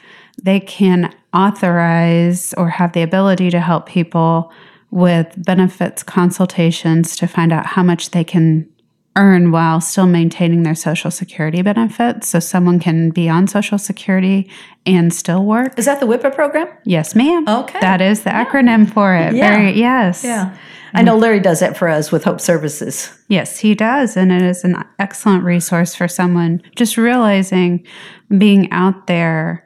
they 0.42 0.60
can 0.60 1.14
authorize 1.32 2.52
or 2.54 2.68
have 2.68 2.92
the 2.92 3.02
ability 3.02 3.50
to 3.50 3.60
help 3.60 3.86
people 3.86 4.52
with 4.90 5.34
benefits 5.44 6.02
consultations 6.02 7.16
to 7.16 7.26
find 7.26 7.52
out 7.52 7.66
how 7.66 7.82
much 7.82 8.10
they 8.10 8.24
can 8.24 8.68
earn 9.16 9.50
while 9.50 9.80
still 9.80 10.06
maintaining 10.06 10.62
their 10.62 10.74
social 10.74 11.10
security 11.10 11.62
benefits. 11.62 12.28
So 12.28 12.38
someone 12.38 12.78
can 12.78 13.10
be 13.10 13.28
on 13.28 13.48
social 13.48 13.78
security 13.78 14.50
and 14.84 15.12
still 15.12 15.44
work. 15.44 15.78
Is 15.78 15.86
that 15.86 16.00
the 16.00 16.06
WIPA 16.06 16.34
program? 16.34 16.68
Yes, 16.84 17.14
ma'am. 17.14 17.48
Okay. 17.48 17.80
That 17.80 18.00
is 18.00 18.22
the 18.22 18.30
acronym 18.30 18.90
for 18.90 19.14
it. 19.14 19.34
Yeah. 19.34 19.56
Very 19.56 19.72
yes. 19.72 20.22
Yeah. 20.22 20.56
I 20.94 21.02
know 21.02 21.18
Larry 21.18 21.40
does 21.40 21.60
that 21.60 21.76
for 21.76 21.88
us 21.88 22.10
with 22.10 22.24
Hope 22.24 22.40
Services. 22.40 23.12
Yes, 23.28 23.58
he 23.58 23.74
does. 23.74 24.16
And 24.16 24.32
it 24.32 24.40
is 24.40 24.64
an 24.64 24.82
excellent 24.98 25.44
resource 25.44 25.94
for 25.94 26.08
someone 26.08 26.62
just 26.74 26.96
realizing 26.96 27.86
being 28.38 28.70
out 28.72 29.06
there 29.06 29.65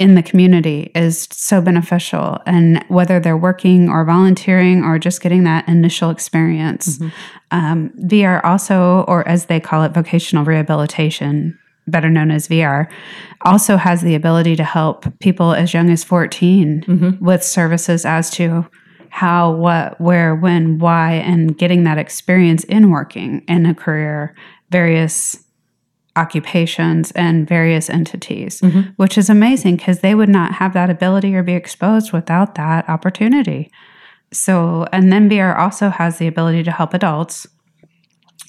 in 0.00 0.14
the 0.14 0.22
community 0.22 0.90
is 0.94 1.28
so 1.30 1.60
beneficial. 1.60 2.38
And 2.46 2.82
whether 2.88 3.20
they're 3.20 3.36
working 3.36 3.90
or 3.90 4.04
volunteering 4.04 4.82
or 4.82 4.98
just 4.98 5.20
getting 5.20 5.44
that 5.44 5.68
initial 5.68 6.08
experience, 6.08 6.98
um, 7.50 7.90
VR 7.90 8.42
also, 8.42 9.04
or 9.06 9.28
as 9.28 9.46
they 9.46 9.60
call 9.60 9.82
it, 9.84 9.92
vocational 9.92 10.44
rehabilitation, 10.44 11.58
better 11.86 12.08
known 12.08 12.30
as 12.30 12.48
VR, 12.48 12.90
also 13.42 13.76
has 13.76 14.00
the 14.00 14.14
ability 14.14 14.56
to 14.56 14.64
help 14.64 15.06
people 15.18 15.52
as 15.52 15.74
young 15.74 15.90
as 15.90 16.02
14 16.02 16.84
with 17.20 17.44
services 17.44 18.06
as 18.06 18.30
to 18.30 18.66
how, 19.10 19.52
what, 19.52 20.00
where, 20.00 20.34
when, 20.34 20.78
why, 20.78 21.12
and 21.12 21.58
getting 21.58 21.84
that 21.84 21.98
experience 21.98 22.64
in 22.64 22.90
working 22.90 23.44
in 23.48 23.66
a 23.66 23.74
career, 23.74 24.34
various 24.70 25.36
occupations 26.20 27.10
and 27.12 27.48
various 27.48 27.88
entities, 27.88 28.60
mm-hmm. 28.60 28.90
which 28.96 29.16
is 29.16 29.30
amazing 29.30 29.76
because 29.76 30.00
they 30.00 30.14
would 30.14 30.28
not 30.28 30.52
have 30.52 30.74
that 30.74 30.90
ability 30.90 31.34
or 31.34 31.42
be 31.42 31.54
exposed 31.54 32.12
without 32.12 32.54
that 32.56 32.88
opportunity. 32.88 33.70
So, 34.32 34.86
and 34.92 35.12
then 35.12 35.30
VR 35.30 35.56
also 35.58 35.88
has 35.88 36.18
the 36.18 36.26
ability 36.26 36.62
to 36.64 36.70
help 36.70 36.94
adults. 36.94 37.46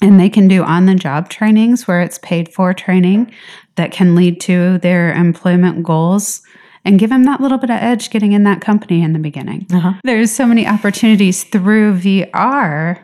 And 0.00 0.18
they 0.18 0.28
can 0.28 0.48
do 0.48 0.64
on 0.64 0.86
the 0.86 0.96
job 0.96 1.28
trainings 1.28 1.86
where 1.86 2.02
it's 2.02 2.18
paid 2.18 2.52
for 2.52 2.74
training 2.74 3.32
that 3.76 3.92
can 3.92 4.16
lead 4.16 4.40
to 4.42 4.78
their 4.78 5.12
employment 5.12 5.84
goals 5.84 6.42
and 6.84 6.98
give 6.98 7.10
them 7.10 7.24
that 7.24 7.40
little 7.40 7.58
bit 7.58 7.70
of 7.70 7.76
edge 7.76 8.10
getting 8.10 8.32
in 8.32 8.42
that 8.44 8.60
company 8.60 9.02
in 9.02 9.12
the 9.12 9.18
beginning. 9.18 9.66
Uh-huh. 9.72 9.94
There's 10.02 10.32
so 10.32 10.46
many 10.46 10.66
opportunities 10.66 11.44
through 11.44 11.98
VR 11.98 13.02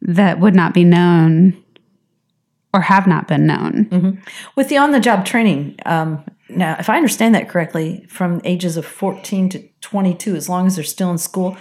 that 0.00 0.40
would 0.40 0.54
not 0.54 0.72
be 0.72 0.84
known 0.84 1.62
or 2.74 2.80
have 2.82 3.06
not 3.06 3.28
been 3.28 3.46
known. 3.46 3.88
With 4.56 4.68
the 4.68 4.76
on 4.76 4.92
the 4.92 5.00
job 5.00 5.24
training, 5.24 5.76
um, 5.86 6.24
now, 6.48 6.76
if 6.78 6.88
I 6.88 6.96
understand 6.96 7.34
that 7.34 7.48
correctly, 7.48 8.06
from 8.08 8.40
ages 8.44 8.76
of 8.76 8.86
14 8.86 9.50
to 9.50 9.68
22, 9.80 10.34
as 10.34 10.48
long 10.48 10.66
as 10.66 10.76
they're 10.76 10.84
still 10.84 11.10
in 11.10 11.18
school, 11.18 11.56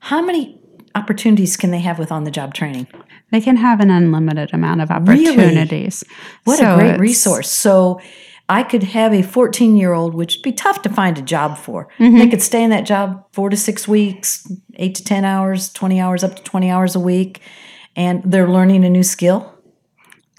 how 0.00 0.20
many 0.20 0.60
opportunities 0.94 1.56
can 1.56 1.70
they 1.70 1.78
have 1.78 1.98
with 1.98 2.10
on 2.10 2.24
the 2.24 2.30
job 2.30 2.54
training? 2.54 2.86
They 3.30 3.40
can 3.40 3.56
have 3.56 3.80
an 3.80 3.90
unlimited 3.90 4.52
amount 4.52 4.80
of 4.80 4.90
opportunities. 4.90 6.04
Really? 6.06 6.16
What 6.44 6.58
So 6.58 6.74
a 6.74 6.78
great 6.78 6.98
resource. 7.00 7.50
So 7.50 8.00
I 8.48 8.62
could 8.64 8.82
have 8.82 9.14
a 9.14 9.22
14 9.22 9.76
year 9.76 9.92
old, 9.92 10.12
which 10.14 10.36
would 10.36 10.42
be 10.42 10.52
tough 10.52 10.82
to 10.82 10.88
find 10.88 11.16
a 11.18 11.22
job 11.22 11.56
for. 11.56 11.88
Mm-hmm. 11.98 12.18
They 12.18 12.28
could 12.28 12.42
stay 12.42 12.62
in 12.62 12.70
that 12.70 12.84
job 12.84 13.24
four 13.32 13.48
to 13.48 13.56
six 13.56 13.86
weeks, 13.86 14.50
eight 14.74 14.96
to 14.96 15.04
10 15.04 15.24
hours, 15.24 15.72
20 15.72 16.00
hours, 16.00 16.24
up 16.24 16.36
to 16.36 16.42
20 16.42 16.70
hours 16.70 16.94
a 16.96 17.00
week, 17.00 17.40
and 17.94 18.22
they're 18.24 18.48
learning 18.48 18.84
a 18.84 18.90
new 18.90 19.04
skill. 19.04 19.51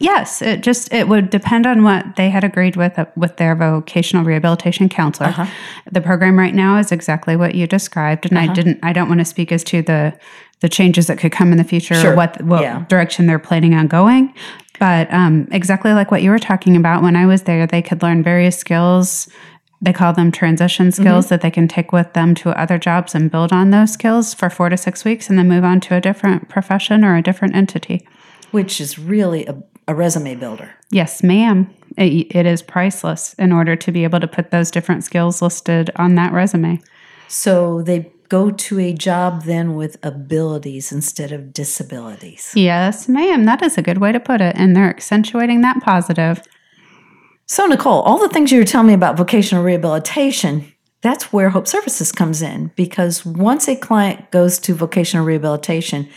Yes, 0.01 0.41
it 0.41 0.63
just 0.63 0.91
it 0.91 1.07
would 1.07 1.29
depend 1.29 1.67
on 1.67 1.83
what 1.83 2.15
they 2.15 2.29
had 2.29 2.43
agreed 2.43 2.75
with 2.75 2.97
uh, 2.97 3.05
with 3.15 3.37
their 3.37 3.55
vocational 3.55 4.25
rehabilitation 4.25 4.89
counselor. 4.89 5.29
Uh-huh. 5.29 5.45
The 5.91 6.01
program 6.01 6.37
right 6.37 6.53
now 6.55 6.77
is 6.77 6.91
exactly 6.91 7.35
what 7.35 7.53
you 7.55 7.67
described, 7.67 8.25
and 8.25 8.37
I 8.39 8.51
didn't. 8.51 8.79
I 8.83 8.91
don't 8.91 9.07
want 9.07 9.19
to 9.19 9.25
speak 9.25 9.51
as 9.51 9.63
to 9.65 9.81
the 9.81 10.13
the 10.61 10.69
changes 10.69 11.07
that 11.07 11.19
could 11.19 11.31
come 11.31 11.51
in 11.51 11.57
the 11.57 11.63
future, 11.63 11.93
Sure. 11.95 12.13
or 12.13 12.15
what 12.15 12.41
what 12.41 12.61
Yeah. 12.61 12.85
direction 12.89 13.27
they're 13.27 13.37
planning 13.39 13.75
on 13.75 13.87
going. 13.87 14.33
But 14.79 15.13
um, 15.13 15.47
exactly 15.51 15.93
like 15.93 16.09
what 16.09 16.23
you 16.23 16.31
were 16.31 16.39
talking 16.39 16.75
about, 16.75 17.03
when 17.03 17.15
I 17.15 17.25
was 17.27 17.43
there, 17.43 17.67
they 17.67 17.81
could 17.83 18.01
learn 18.01 18.23
various 18.23 18.57
skills. 18.57 19.29
They 19.79 19.93
call 19.93 20.13
them 20.13 20.31
transition 20.31 20.91
skills 20.91 21.27
that 21.29 21.41
they 21.41 21.51
can 21.51 21.67
take 21.67 21.91
with 21.91 22.13
them 22.13 22.33
to 22.35 22.49
other 22.59 22.77
jobs 22.79 23.13
and 23.13 23.29
build 23.29 23.53
on 23.53 23.69
those 23.69 23.91
skills 23.91 24.33
for 24.33 24.49
four 24.49 24.69
to 24.69 24.77
six 24.77 25.05
weeks, 25.05 25.29
and 25.29 25.37
then 25.37 25.47
move 25.49 25.63
on 25.63 25.79
to 25.81 25.95
a 25.95 26.01
different 26.01 26.49
profession 26.49 27.05
or 27.05 27.15
a 27.15 27.21
different 27.21 27.53
entity. 27.55 28.07
which 28.51 28.79
is 28.79 28.97
really 28.99 29.45
a, 29.47 29.55
a 29.87 29.95
resume 29.95 30.35
builder. 30.35 30.73
Yes, 30.91 31.23
ma'am. 31.23 31.73
It, 31.97 32.35
it 32.35 32.45
is 32.45 32.61
priceless 32.61 33.33
in 33.35 33.51
order 33.51 33.75
to 33.75 33.91
be 33.91 34.03
able 34.03 34.19
to 34.19 34.27
put 34.27 34.51
those 34.51 34.71
different 34.71 35.03
skills 35.03 35.41
listed 35.41 35.91
on 35.95 36.15
that 36.15 36.33
resume. 36.33 36.81
So 37.27 37.81
they 37.81 38.11
go 38.29 38.49
to 38.49 38.79
a 38.79 38.93
job 38.93 39.43
then 39.43 39.75
with 39.75 39.97
abilities 40.03 40.91
instead 40.91 41.31
of 41.31 41.53
disabilities. 41.53 42.51
Yes, 42.55 43.07
ma'am. 43.07 43.45
That 43.45 43.61
is 43.61 43.77
a 43.77 43.81
good 43.81 43.99
way 43.99 44.11
to 44.11 44.19
put 44.19 44.41
it. 44.41 44.55
And 44.57 44.75
they're 44.75 44.89
accentuating 44.89 45.61
that 45.61 45.83
positive. 45.83 46.41
So, 47.45 47.65
Nicole, 47.67 48.01
all 48.01 48.17
the 48.17 48.29
things 48.29 48.51
you 48.51 48.59
were 48.59 48.65
telling 48.65 48.87
me 48.87 48.93
about 48.93 49.17
vocational 49.17 49.63
rehabilitation, 49.63 50.73
that's 51.01 51.33
where 51.33 51.49
Hope 51.49 51.67
Services 51.67 52.11
comes 52.11 52.41
in 52.41 52.71
because 52.75 53.25
once 53.25 53.67
a 53.67 53.75
client 53.75 54.31
goes 54.31 54.57
to 54.59 54.73
vocational 54.73 55.25
rehabilitation, 55.25 56.09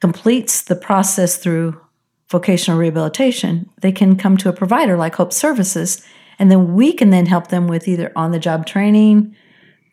completes 0.00 0.62
the 0.62 0.76
process 0.76 1.36
through 1.36 1.80
vocational 2.28 2.78
rehabilitation, 2.78 3.70
they 3.80 3.92
can 3.92 4.16
come 4.16 4.36
to 4.36 4.48
a 4.48 4.52
provider 4.52 4.96
like 4.96 5.14
Hope 5.14 5.32
Services, 5.32 6.02
and 6.38 6.50
then 6.50 6.74
we 6.74 6.92
can 6.92 7.10
then 7.10 7.26
help 7.26 7.48
them 7.48 7.68
with 7.68 7.88
either 7.88 8.12
on 8.16 8.32
the 8.32 8.38
job 8.38 8.66
training, 8.66 9.34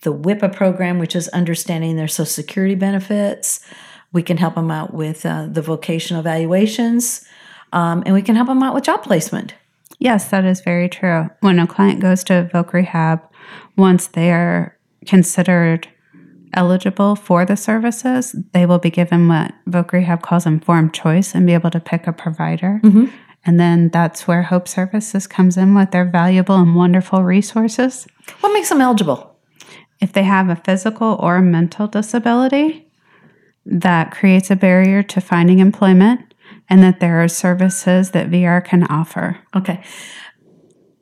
the 0.01 0.13
WIPA 0.13 0.53
program, 0.55 0.99
which 0.99 1.15
is 1.15 1.27
understanding 1.29 1.95
their 1.95 2.07
Social 2.07 2.25
Security 2.25 2.75
benefits. 2.75 3.61
We 4.11 4.23
can 4.23 4.37
help 4.37 4.55
them 4.55 4.71
out 4.71 4.93
with 4.93 5.25
uh, 5.25 5.47
the 5.49 5.61
vocational 5.61 6.19
evaluations, 6.19 7.25
um, 7.71 8.03
and 8.05 8.13
we 8.13 8.21
can 8.21 8.35
help 8.35 8.47
them 8.47 8.63
out 8.63 8.73
with 8.73 8.83
job 8.83 9.03
placement. 9.03 9.53
Yes, 9.99 10.29
that 10.29 10.43
is 10.43 10.61
very 10.61 10.89
true. 10.89 11.29
When 11.39 11.59
a 11.59 11.67
client 11.67 12.01
goes 12.01 12.23
to 12.25 12.49
Voc 12.53 12.73
Rehab, 12.73 13.21
once 13.77 14.07
they 14.07 14.31
are 14.31 14.77
considered 15.05 15.87
eligible 16.53 17.15
for 17.15 17.45
the 17.45 17.57
services, 17.57 18.35
they 18.53 18.65
will 18.65 18.79
be 18.79 18.89
given 18.89 19.27
what 19.27 19.53
Voc 19.67 19.91
Rehab 19.91 20.21
calls 20.21 20.45
informed 20.45 20.93
choice 20.93 21.35
and 21.35 21.45
be 21.45 21.53
able 21.53 21.71
to 21.71 21.79
pick 21.79 22.07
a 22.07 22.13
provider. 22.13 22.79
Mm-hmm. 22.83 23.05
And 23.45 23.59
then 23.59 23.89
that's 23.89 24.27
where 24.27 24.43
Hope 24.43 24.67
Services 24.67 25.27
comes 25.27 25.57
in 25.57 25.75
with 25.75 25.91
their 25.91 26.05
valuable 26.05 26.55
and 26.55 26.75
wonderful 26.75 27.23
resources. 27.23 28.07
What 28.39 28.53
makes 28.53 28.69
them 28.69 28.81
eligible? 28.81 29.37
If 29.99 30.13
they 30.13 30.23
have 30.23 30.49
a 30.49 30.55
physical 30.55 31.17
or 31.19 31.41
mental 31.41 31.87
disability, 31.87 32.87
that 33.65 34.11
creates 34.11 34.51
a 34.51 34.55
barrier 34.55 35.03
to 35.03 35.21
finding 35.21 35.59
employment, 35.59 36.33
and 36.69 36.83
that 36.83 36.99
there 36.99 37.21
are 37.21 37.27
services 37.27 38.11
that 38.11 38.29
VR 38.29 38.63
can 38.63 38.83
offer. 38.83 39.39
Okay. 39.55 39.83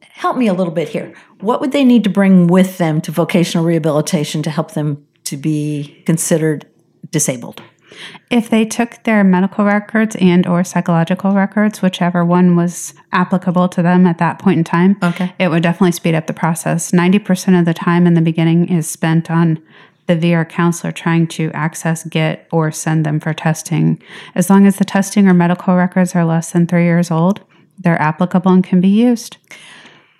Help 0.01 0.37
me 0.37 0.47
a 0.47 0.53
little 0.53 0.73
bit 0.73 0.89
here. 0.89 1.13
What 1.39 1.61
would 1.61 1.71
they 1.71 1.83
need 1.83 2.03
to 2.03 2.09
bring 2.09 2.47
with 2.47 2.77
them 2.77 3.01
to 3.01 3.11
vocational 3.11 3.65
rehabilitation 3.65 4.43
to 4.43 4.51
help 4.51 4.71
them 4.71 5.05
to 5.31 5.37
be 5.37 6.03
considered 6.05 6.67
disabled? 7.09 7.61
If 8.29 8.49
they 8.49 8.63
took 8.65 9.03
their 9.03 9.23
medical 9.23 9.65
records 9.65 10.15
and 10.17 10.47
or 10.47 10.63
psychological 10.63 11.31
records, 11.33 11.81
whichever 11.81 12.23
one 12.23 12.55
was 12.55 12.93
applicable 13.11 13.67
to 13.69 13.81
them 13.81 14.05
at 14.07 14.17
that 14.19 14.39
point 14.39 14.59
in 14.59 14.63
time, 14.63 14.97
Okay. 15.03 15.33
it 15.39 15.49
would 15.49 15.63
definitely 15.63 15.91
speed 15.91 16.15
up 16.15 16.27
the 16.27 16.33
process. 16.33 16.91
90% 16.91 17.59
of 17.59 17.65
the 17.65 17.73
time 17.73 18.07
in 18.07 18.13
the 18.13 18.21
beginning 18.21 18.69
is 18.69 18.89
spent 18.89 19.29
on 19.29 19.59
the 20.07 20.15
VR 20.15 20.47
counselor 20.47 20.91
trying 20.91 21.27
to 21.27 21.51
access, 21.53 22.03
get, 22.05 22.47
or 22.51 22.71
send 22.71 23.05
them 23.05 23.19
for 23.19 23.33
testing. 23.33 24.01
As 24.35 24.49
long 24.49 24.65
as 24.65 24.77
the 24.77 24.85
testing 24.85 25.27
or 25.27 25.33
medical 25.33 25.75
records 25.75 26.15
are 26.15 26.25
less 26.25 26.51
than 26.51 26.67
three 26.67 26.85
years 26.85 27.11
old, 27.11 27.41
they're 27.79 28.01
applicable 28.01 28.51
and 28.51 28.63
can 28.63 28.81
be 28.81 28.89
used. 28.89 29.37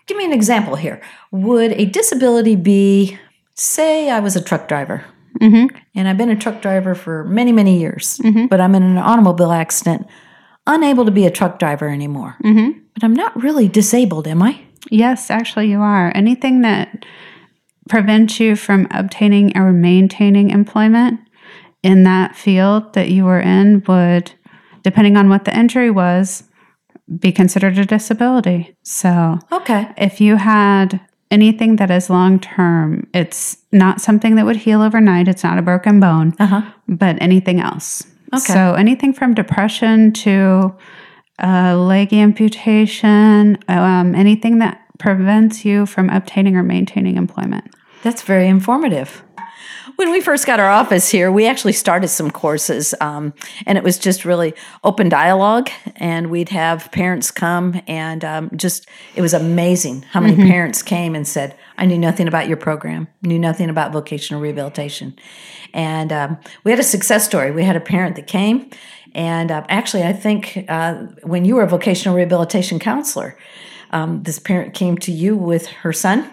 Give 0.07 0.17
me 0.17 0.25
an 0.25 0.33
example 0.33 0.75
here. 0.75 1.01
Would 1.31 1.71
a 1.73 1.85
disability 1.85 2.55
be, 2.55 3.17
say, 3.55 4.09
I 4.09 4.19
was 4.19 4.35
a 4.35 4.43
truck 4.43 4.67
driver, 4.67 5.05
mm-hmm. 5.39 5.75
and 5.95 6.07
I've 6.07 6.17
been 6.17 6.29
a 6.29 6.35
truck 6.35 6.61
driver 6.61 6.95
for 6.95 7.23
many, 7.25 7.51
many 7.51 7.79
years, 7.79 8.19
mm-hmm. 8.23 8.47
but 8.47 8.61
I'm 8.61 8.75
in 8.75 8.83
an 8.83 8.97
automobile 8.97 9.51
accident, 9.51 10.07
unable 10.67 11.05
to 11.05 11.11
be 11.11 11.25
a 11.25 11.31
truck 11.31 11.59
driver 11.59 11.89
anymore. 11.89 12.37
Mm-hmm. 12.43 12.79
But 12.93 13.03
I'm 13.03 13.13
not 13.13 13.41
really 13.41 13.67
disabled, 13.67 14.27
am 14.27 14.41
I? 14.41 14.61
Yes, 14.89 15.29
actually, 15.29 15.69
you 15.69 15.79
are. 15.81 16.11
Anything 16.15 16.61
that 16.61 17.05
prevents 17.89 18.39
you 18.39 18.55
from 18.55 18.87
obtaining 18.91 19.57
or 19.57 19.71
maintaining 19.71 20.49
employment 20.49 21.19
in 21.83 22.03
that 22.03 22.35
field 22.35 22.93
that 22.93 23.09
you 23.09 23.25
were 23.25 23.39
in 23.39 23.83
would, 23.87 24.31
depending 24.83 25.17
on 25.17 25.29
what 25.29 25.45
the 25.45 25.57
injury 25.57 25.91
was, 25.91 26.43
be 27.19 27.31
considered 27.31 27.77
a 27.77 27.85
disability. 27.85 28.75
So, 28.83 29.39
Okay. 29.51 29.89
if 29.97 30.21
you 30.21 30.37
had 30.37 31.01
anything 31.31 31.77
that 31.77 31.89
is 31.89 32.09
long 32.09 32.39
term, 32.39 33.07
it's 33.13 33.57
not 33.71 34.01
something 34.01 34.35
that 34.35 34.45
would 34.45 34.57
heal 34.57 34.81
overnight, 34.81 35.27
it's 35.27 35.43
not 35.43 35.57
a 35.57 35.61
broken 35.61 35.99
bone, 35.99 36.33
Uh 36.39 36.45
huh. 36.45 36.61
but 36.87 37.17
anything 37.21 37.59
else. 37.59 38.03
Okay. 38.33 38.53
So, 38.53 38.73
anything 38.75 39.13
from 39.13 39.33
depression 39.33 40.13
to 40.13 40.73
uh, 41.43 41.75
leg 41.77 42.13
amputation, 42.13 43.57
um, 43.67 44.13
anything 44.15 44.59
that 44.59 44.79
prevents 44.99 45.65
you 45.65 45.85
from 45.85 46.09
obtaining 46.09 46.55
or 46.55 46.63
maintaining 46.63 47.17
employment. 47.17 47.65
That's 48.03 48.21
very 48.21 48.47
informative. 48.47 49.23
When 49.95 50.11
we 50.11 50.21
first 50.21 50.45
got 50.45 50.59
our 50.59 50.69
office 50.69 51.09
here, 51.09 51.31
we 51.31 51.47
actually 51.47 51.73
started 51.73 52.09
some 52.09 52.29
courses, 52.29 52.93
um, 53.01 53.33
and 53.65 53.77
it 53.77 53.83
was 53.83 53.97
just 53.97 54.25
really 54.25 54.53
open 54.83 55.09
dialogue. 55.09 55.69
And 55.95 56.29
we'd 56.29 56.49
have 56.49 56.91
parents 56.91 57.31
come, 57.31 57.81
and 57.87 58.23
um, 58.23 58.51
just 58.55 58.87
it 59.15 59.21
was 59.21 59.33
amazing 59.33 60.03
how 60.03 60.19
many 60.19 60.35
parents 60.35 60.83
came 60.83 61.15
and 61.15 61.27
said, 61.27 61.55
"I 61.77 61.85
knew 61.85 61.97
nothing 61.97 62.27
about 62.27 62.47
your 62.47 62.57
program, 62.57 63.07
knew 63.21 63.39
nothing 63.39 63.69
about 63.69 63.91
vocational 63.91 64.41
rehabilitation." 64.41 65.15
And 65.73 66.11
um, 66.11 66.37
we 66.63 66.71
had 66.71 66.79
a 66.79 66.83
success 66.83 67.25
story. 67.25 67.51
We 67.51 67.63
had 67.63 67.75
a 67.75 67.81
parent 67.81 68.15
that 68.17 68.27
came, 68.27 68.69
and 69.13 69.51
uh, 69.51 69.65
actually, 69.69 70.03
I 70.03 70.13
think 70.13 70.65
uh, 70.67 70.93
when 71.23 71.45
you 71.45 71.55
were 71.55 71.63
a 71.63 71.67
vocational 71.67 72.15
rehabilitation 72.15 72.79
counselor, 72.79 73.37
um, 73.91 74.23
this 74.23 74.39
parent 74.39 74.73
came 74.73 74.97
to 74.99 75.11
you 75.11 75.35
with 75.37 75.67
her 75.67 75.93
son, 75.93 76.29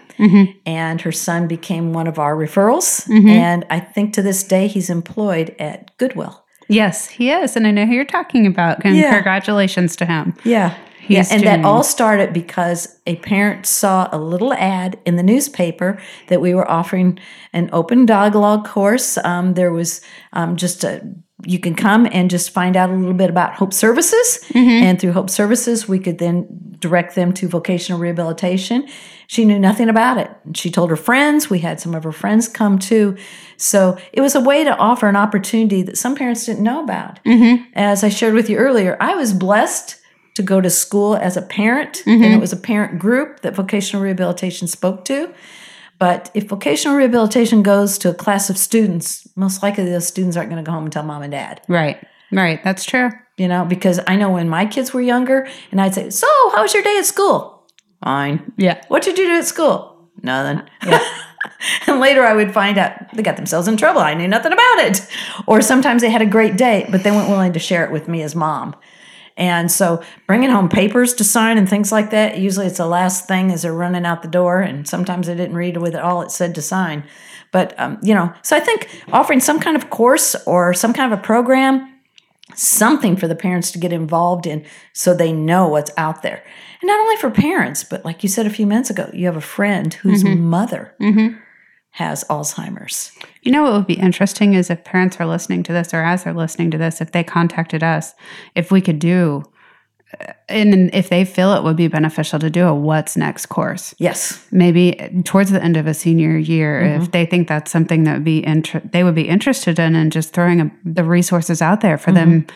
and 0.66 1.00
her 1.00 1.12
son 1.12 1.46
became 1.46 1.92
one 1.92 2.06
of 2.08 2.18
our 2.18 2.34
referrals. 2.36 3.08
And 3.28 3.64
I 3.70 3.78
think 3.80 4.14
to 4.14 4.22
this 4.22 4.42
day 4.42 4.66
he's 4.66 4.90
employed 4.90 5.54
at 5.58 5.96
Goodwill. 5.98 6.44
Yes, 6.68 7.06
he 7.08 7.30
is. 7.30 7.56
And 7.56 7.66
I 7.66 7.70
know 7.70 7.86
who 7.86 7.94
you're 7.94 8.04
talking 8.04 8.46
about. 8.46 8.84
And 8.84 8.96
Yeah. 8.96 9.14
congratulations 9.14 9.96
to 9.96 10.04
him. 10.06 10.34
Yeah. 10.44 10.74
Yeah, 11.06 11.24
and 11.30 11.42
that 11.44 11.64
all 11.64 11.82
started 11.82 12.34
because 12.34 12.98
a 13.06 13.16
parent 13.16 13.64
saw 13.64 14.08
a 14.12 14.18
little 14.18 14.52
ad 14.52 14.98
in 15.06 15.16
the 15.16 15.22
newspaper 15.22 15.98
that 16.26 16.42
we 16.42 16.54
were 16.54 16.70
offering 16.70 17.18
an 17.54 17.70
open 17.72 18.04
dialogue 18.04 18.66
course. 18.66 19.16
Um, 19.24 19.54
there 19.54 19.72
was 19.72 20.02
um, 20.34 20.56
just 20.56 20.84
a 20.84 21.00
you 21.46 21.58
can 21.58 21.74
come 21.74 22.06
and 22.10 22.30
just 22.30 22.50
find 22.50 22.76
out 22.76 22.90
a 22.90 22.94
little 22.94 23.14
bit 23.14 23.30
about 23.30 23.54
Hope 23.54 23.72
Services, 23.72 24.40
mm-hmm. 24.48 24.84
and 24.84 25.00
through 25.00 25.12
Hope 25.12 25.30
Services, 25.30 25.88
we 25.88 25.98
could 25.98 26.18
then 26.18 26.76
direct 26.80 27.14
them 27.14 27.32
to 27.34 27.48
vocational 27.48 28.00
rehabilitation. 28.00 28.88
She 29.26 29.44
knew 29.44 29.58
nothing 29.58 29.88
about 29.88 30.18
it. 30.18 30.30
She 30.54 30.70
told 30.70 30.90
her 30.90 30.96
friends. 30.96 31.50
We 31.50 31.58
had 31.58 31.80
some 31.80 31.94
of 31.94 32.04
her 32.04 32.12
friends 32.12 32.48
come 32.48 32.78
too. 32.78 33.16
So 33.56 33.98
it 34.12 34.20
was 34.20 34.34
a 34.34 34.40
way 34.40 34.64
to 34.64 34.76
offer 34.76 35.08
an 35.08 35.16
opportunity 35.16 35.82
that 35.82 35.98
some 35.98 36.14
parents 36.14 36.46
didn't 36.46 36.62
know 36.62 36.82
about. 36.82 37.22
Mm-hmm. 37.24 37.64
As 37.74 38.02
I 38.02 38.08
shared 38.08 38.34
with 38.34 38.48
you 38.48 38.56
earlier, 38.56 38.96
I 39.00 39.14
was 39.14 39.32
blessed 39.32 40.00
to 40.34 40.42
go 40.42 40.60
to 40.60 40.70
school 40.70 41.16
as 41.16 41.36
a 41.36 41.42
parent, 41.42 42.02
mm-hmm. 42.06 42.22
and 42.22 42.32
it 42.32 42.40
was 42.40 42.52
a 42.52 42.56
parent 42.56 42.98
group 42.98 43.40
that 43.40 43.56
vocational 43.56 44.02
rehabilitation 44.02 44.68
spoke 44.68 45.04
to. 45.06 45.32
But 45.98 46.30
if 46.34 46.44
vocational 46.48 46.96
rehabilitation 46.96 47.62
goes 47.62 47.98
to 47.98 48.10
a 48.10 48.14
class 48.14 48.50
of 48.50 48.56
students, 48.58 49.26
most 49.36 49.62
likely 49.62 49.84
those 49.84 50.06
students 50.06 50.36
aren't 50.36 50.50
going 50.50 50.62
to 50.62 50.66
go 50.68 50.72
home 50.72 50.84
and 50.84 50.92
tell 50.92 51.02
mom 51.02 51.22
and 51.22 51.32
dad, 51.32 51.60
Right. 51.68 51.98
Right. 52.30 52.62
That's 52.62 52.84
true. 52.84 53.10
you 53.36 53.48
know, 53.48 53.64
because 53.64 54.00
I 54.06 54.16
know 54.16 54.30
when 54.30 54.48
my 54.48 54.66
kids 54.66 54.92
were 54.92 55.00
younger 55.00 55.48
and 55.70 55.80
I'd 55.80 55.94
say, 55.94 56.10
So, 56.10 56.26
how 56.54 56.62
was 56.62 56.74
your 56.74 56.82
day 56.82 56.98
at 56.98 57.06
school? 57.06 57.66
Fine. 58.04 58.52
Yeah. 58.56 58.80
What 58.88 59.02
did 59.02 59.18
you 59.18 59.26
do 59.26 59.34
at 59.38 59.44
school? 59.46 60.10
Nothing. 60.22 60.62
Yeah. 60.86 61.00
and 61.86 62.00
later 62.00 62.24
I 62.24 62.34
would 62.34 62.52
find 62.52 62.76
out 62.78 62.92
they 63.14 63.22
got 63.22 63.36
themselves 63.36 63.66
in 63.66 63.76
trouble. 63.76 64.00
I 64.00 64.14
knew 64.14 64.28
nothing 64.28 64.52
about 64.52 64.78
it. 64.80 65.00
Or 65.46 65.62
sometimes 65.62 66.02
they 66.02 66.10
had 66.10 66.22
a 66.22 66.26
great 66.26 66.56
day, 66.56 66.86
but 66.90 67.02
they 67.02 67.10
weren't 67.10 67.30
willing 67.30 67.52
to 67.54 67.58
share 67.58 67.84
it 67.84 67.92
with 67.92 68.08
me 68.08 68.22
as 68.22 68.34
mom. 68.36 68.76
And 69.38 69.70
so 69.70 70.02
bringing 70.26 70.50
home 70.50 70.68
papers 70.68 71.14
to 71.14 71.24
sign 71.24 71.56
and 71.56 71.68
things 71.68 71.90
like 71.90 72.10
that, 72.10 72.38
usually 72.38 72.66
it's 72.66 72.78
the 72.78 72.86
last 72.86 73.26
thing 73.26 73.50
as 73.50 73.62
they're 73.62 73.72
running 73.72 74.04
out 74.04 74.20
the 74.22 74.28
door. 74.28 74.60
And 74.60 74.86
sometimes 74.86 75.28
they 75.28 75.34
didn't 75.36 75.56
read 75.56 75.78
with 75.78 75.94
it 75.94 76.00
all 76.02 76.20
it 76.22 76.30
said 76.30 76.54
to 76.56 76.62
sign. 76.62 77.04
But, 77.52 77.78
um, 77.78 77.98
you 78.02 78.14
know, 78.14 78.34
so 78.42 78.56
I 78.56 78.60
think 78.60 79.04
offering 79.12 79.40
some 79.40 79.60
kind 79.60 79.76
of 79.76 79.88
course 79.88 80.34
or 80.44 80.74
some 80.74 80.92
kind 80.92 81.10
of 81.12 81.18
a 81.18 81.22
program 81.22 81.94
something 82.54 83.16
for 83.16 83.28
the 83.28 83.34
parents 83.34 83.70
to 83.72 83.78
get 83.78 83.92
involved 83.92 84.46
in 84.46 84.64
so 84.92 85.14
they 85.14 85.32
know 85.32 85.68
what's 85.68 85.90
out 85.96 86.22
there. 86.22 86.42
And 86.80 86.88
not 86.88 86.98
only 86.98 87.16
for 87.16 87.30
parents, 87.30 87.84
but 87.84 88.04
like 88.04 88.22
you 88.22 88.28
said 88.28 88.46
a 88.46 88.50
few 88.50 88.66
minutes 88.66 88.90
ago, 88.90 89.10
you 89.12 89.26
have 89.26 89.36
a 89.36 89.40
friend 89.40 89.92
whose 89.94 90.24
mother 90.24 90.94
has 91.98 92.22
Alzheimer's. 92.30 93.10
You 93.42 93.50
know 93.50 93.64
what 93.64 93.72
would 93.72 93.86
be 93.88 93.94
interesting 93.98 94.54
is 94.54 94.70
if 94.70 94.84
parents 94.84 95.18
are 95.18 95.26
listening 95.26 95.64
to 95.64 95.72
this 95.72 95.92
or 95.92 96.04
as 96.04 96.22
they're 96.22 96.32
listening 96.32 96.70
to 96.70 96.78
this, 96.78 97.00
if 97.00 97.10
they 97.10 97.24
contacted 97.24 97.82
us, 97.82 98.14
if 98.54 98.70
we 98.70 98.80
could 98.80 99.00
do, 99.00 99.42
uh, 100.20 100.32
and 100.48 100.94
if 100.94 101.08
they 101.08 101.24
feel 101.24 101.52
it 101.54 101.64
would 101.64 101.76
be 101.76 101.88
beneficial 101.88 102.38
to 102.38 102.50
do 102.50 102.68
a 102.68 102.72
what's 102.72 103.16
next 103.16 103.46
course. 103.46 103.96
Yes. 103.98 104.46
Maybe 104.52 104.94
towards 105.24 105.50
the 105.50 105.60
end 105.60 105.76
of 105.76 105.88
a 105.88 105.92
senior 105.92 106.38
year, 106.38 107.00
if 107.02 107.10
they 107.10 107.26
think 107.26 107.48
that's 107.48 107.72
something 107.72 108.04
that 108.04 108.14
would 108.14 108.24
be 108.24 108.46
inter- 108.46 108.82
they 108.92 109.02
would 109.02 109.16
be 109.16 109.28
interested 109.28 109.80
in, 109.80 109.96
and 109.96 110.12
just 110.12 110.32
throwing 110.32 110.60
a, 110.60 110.70
the 110.84 111.02
resources 111.02 111.60
out 111.60 111.80
there 111.80 111.98
for 111.98 112.12
them. 112.12 112.46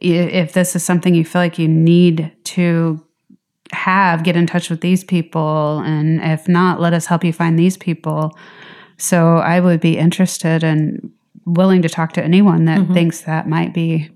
If 0.00 0.54
this 0.54 0.74
is 0.74 0.82
something 0.82 1.14
you 1.14 1.24
feel 1.24 1.40
like 1.40 1.58
you 1.58 1.68
need 1.68 2.32
to 2.44 3.00
have, 3.72 4.24
get 4.24 4.36
in 4.36 4.46
touch 4.46 4.70
with 4.70 4.80
these 4.80 5.04
people, 5.04 5.78
and 5.86 6.20
if 6.20 6.48
not, 6.48 6.80
let 6.80 6.92
us 6.94 7.06
help 7.06 7.22
you 7.22 7.32
find 7.32 7.56
these 7.56 7.76
people. 7.76 8.36
So 8.98 9.36
I 9.36 9.60
would 9.60 9.80
be 9.80 9.96
interested 9.96 10.62
and 10.62 11.10
willing 11.46 11.82
to 11.82 11.88
talk 11.88 12.12
to 12.14 12.22
anyone 12.22 12.66
that 12.66 12.80
mm-hmm. 12.80 12.94
thinks 12.94 13.22
that 13.22 13.48
might 13.48 13.72
be 13.72 14.10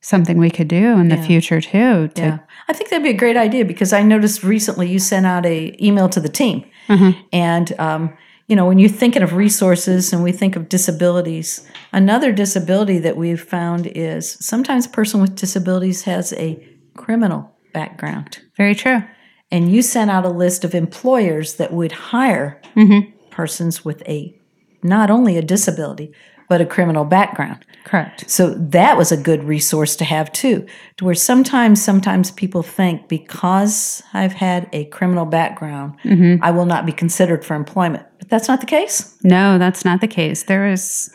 something 0.00 0.38
we 0.38 0.50
could 0.50 0.68
do 0.68 0.98
in 0.98 1.08
the 1.08 1.16
future 1.16 1.60
too. 1.60 2.08
To, 2.08 2.22
Yeah. 2.22 2.38
I 2.68 2.72
think 2.72 2.88
that'd 2.88 3.02
be 3.02 3.10
a 3.10 3.14
great 3.14 3.36
idea 3.36 3.64
because 3.64 3.92
I 3.92 4.02
noticed 4.02 4.44
recently 4.44 4.88
you 4.88 4.98
sent 4.98 5.26
out 5.26 5.44
a 5.44 5.76
email 5.84 6.08
to 6.10 6.20
the 6.20 6.28
team. 6.28 6.64
Mm-hmm. 6.88 7.20
And 7.32 7.78
um, 7.80 8.16
you 8.46 8.56
know, 8.56 8.66
when 8.66 8.78
you're 8.78 8.88
thinking 8.88 9.22
of 9.22 9.34
resources 9.34 10.12
and 10.12 10.22
we 10.22 10.32
think 10.32 10.56
of 10.56 10.68
disabilities, 10.68 11.68
another 11.92 12.32
disability 12.32 12.98
that 13.00 13.16
we've 13.16 13.40
found 13.40 13.86
is 13.86 14.38
sometimes 14.40 14.86
a 14.86 14.90
person 14.90 15.20
with 15.20 15.36
disabilities 15.36 16.02
has 16.04 16.32
a 16.34 16.58
criminal 16.96 17.54
background. 17.74 18.38
Very 18.56 18.74
true. 18.74 19.02
And 19.50 19.70
you 19.70 19.82
sent 19.82 20.10
out 20.10 20.24
a 20.24 20.30
list 20.30 20.64
of 20.64 20.74
employers 20.74 21.54
that 21.54 21.72
would 21.72 21.92
hire 21.92 22.60
mm-hmm. 22.74 23.10
Persons 23.38 23.84
with 23.84 24.02
a 24.08 24.34
not 24.82 25.12
only 25.12 25.36
a 25.36 25.42
disability, 25.42 26.12
but 26.48 26.60
a 26.60 26.66
criminal 26.66 27.04
background. 27.04 27.64
Correct. 27.84 28.28
So 28.28 28.50
that 28.54 28.96
was 28.96 29.12
a 29.12 29.16
good 29.16 29.44
resource 29.44 29.94
to 29.96 30.04
have 30.04 30.32
too. 30.32 30.66
To 30.96 31.04
where 31.04 31.14
sometimes, 31.14 31.80
sometimes 31.80 32.32
people 32.32 32.64
think 32.64 33.06
because 33.06 34.02
I've 34.12 34.32
had 34.32 34.68
a 34.72 34.86
criminal 34.86 35.24
background, 35.24 35.94
mm-hmm. 36.04 36.42
I 36.42 36.50
will 36.50 36.66
not 36.66 36.84
be 36.84 36.90
considered 36.90 37.44
for 37.44 37.54
employment. 37.54 38.04
But 38.18 38.28
that's 38.28 38.48
not 38.48 38.58
the 38.60 38.66
case. 38.66 39.16
No, 39.22 39.56
that's 39.56 39.84
not 39.84 40.00
the 40.00 40.08
case. 40.08 40.42
There 40.42 40.66
is 40.66 41.14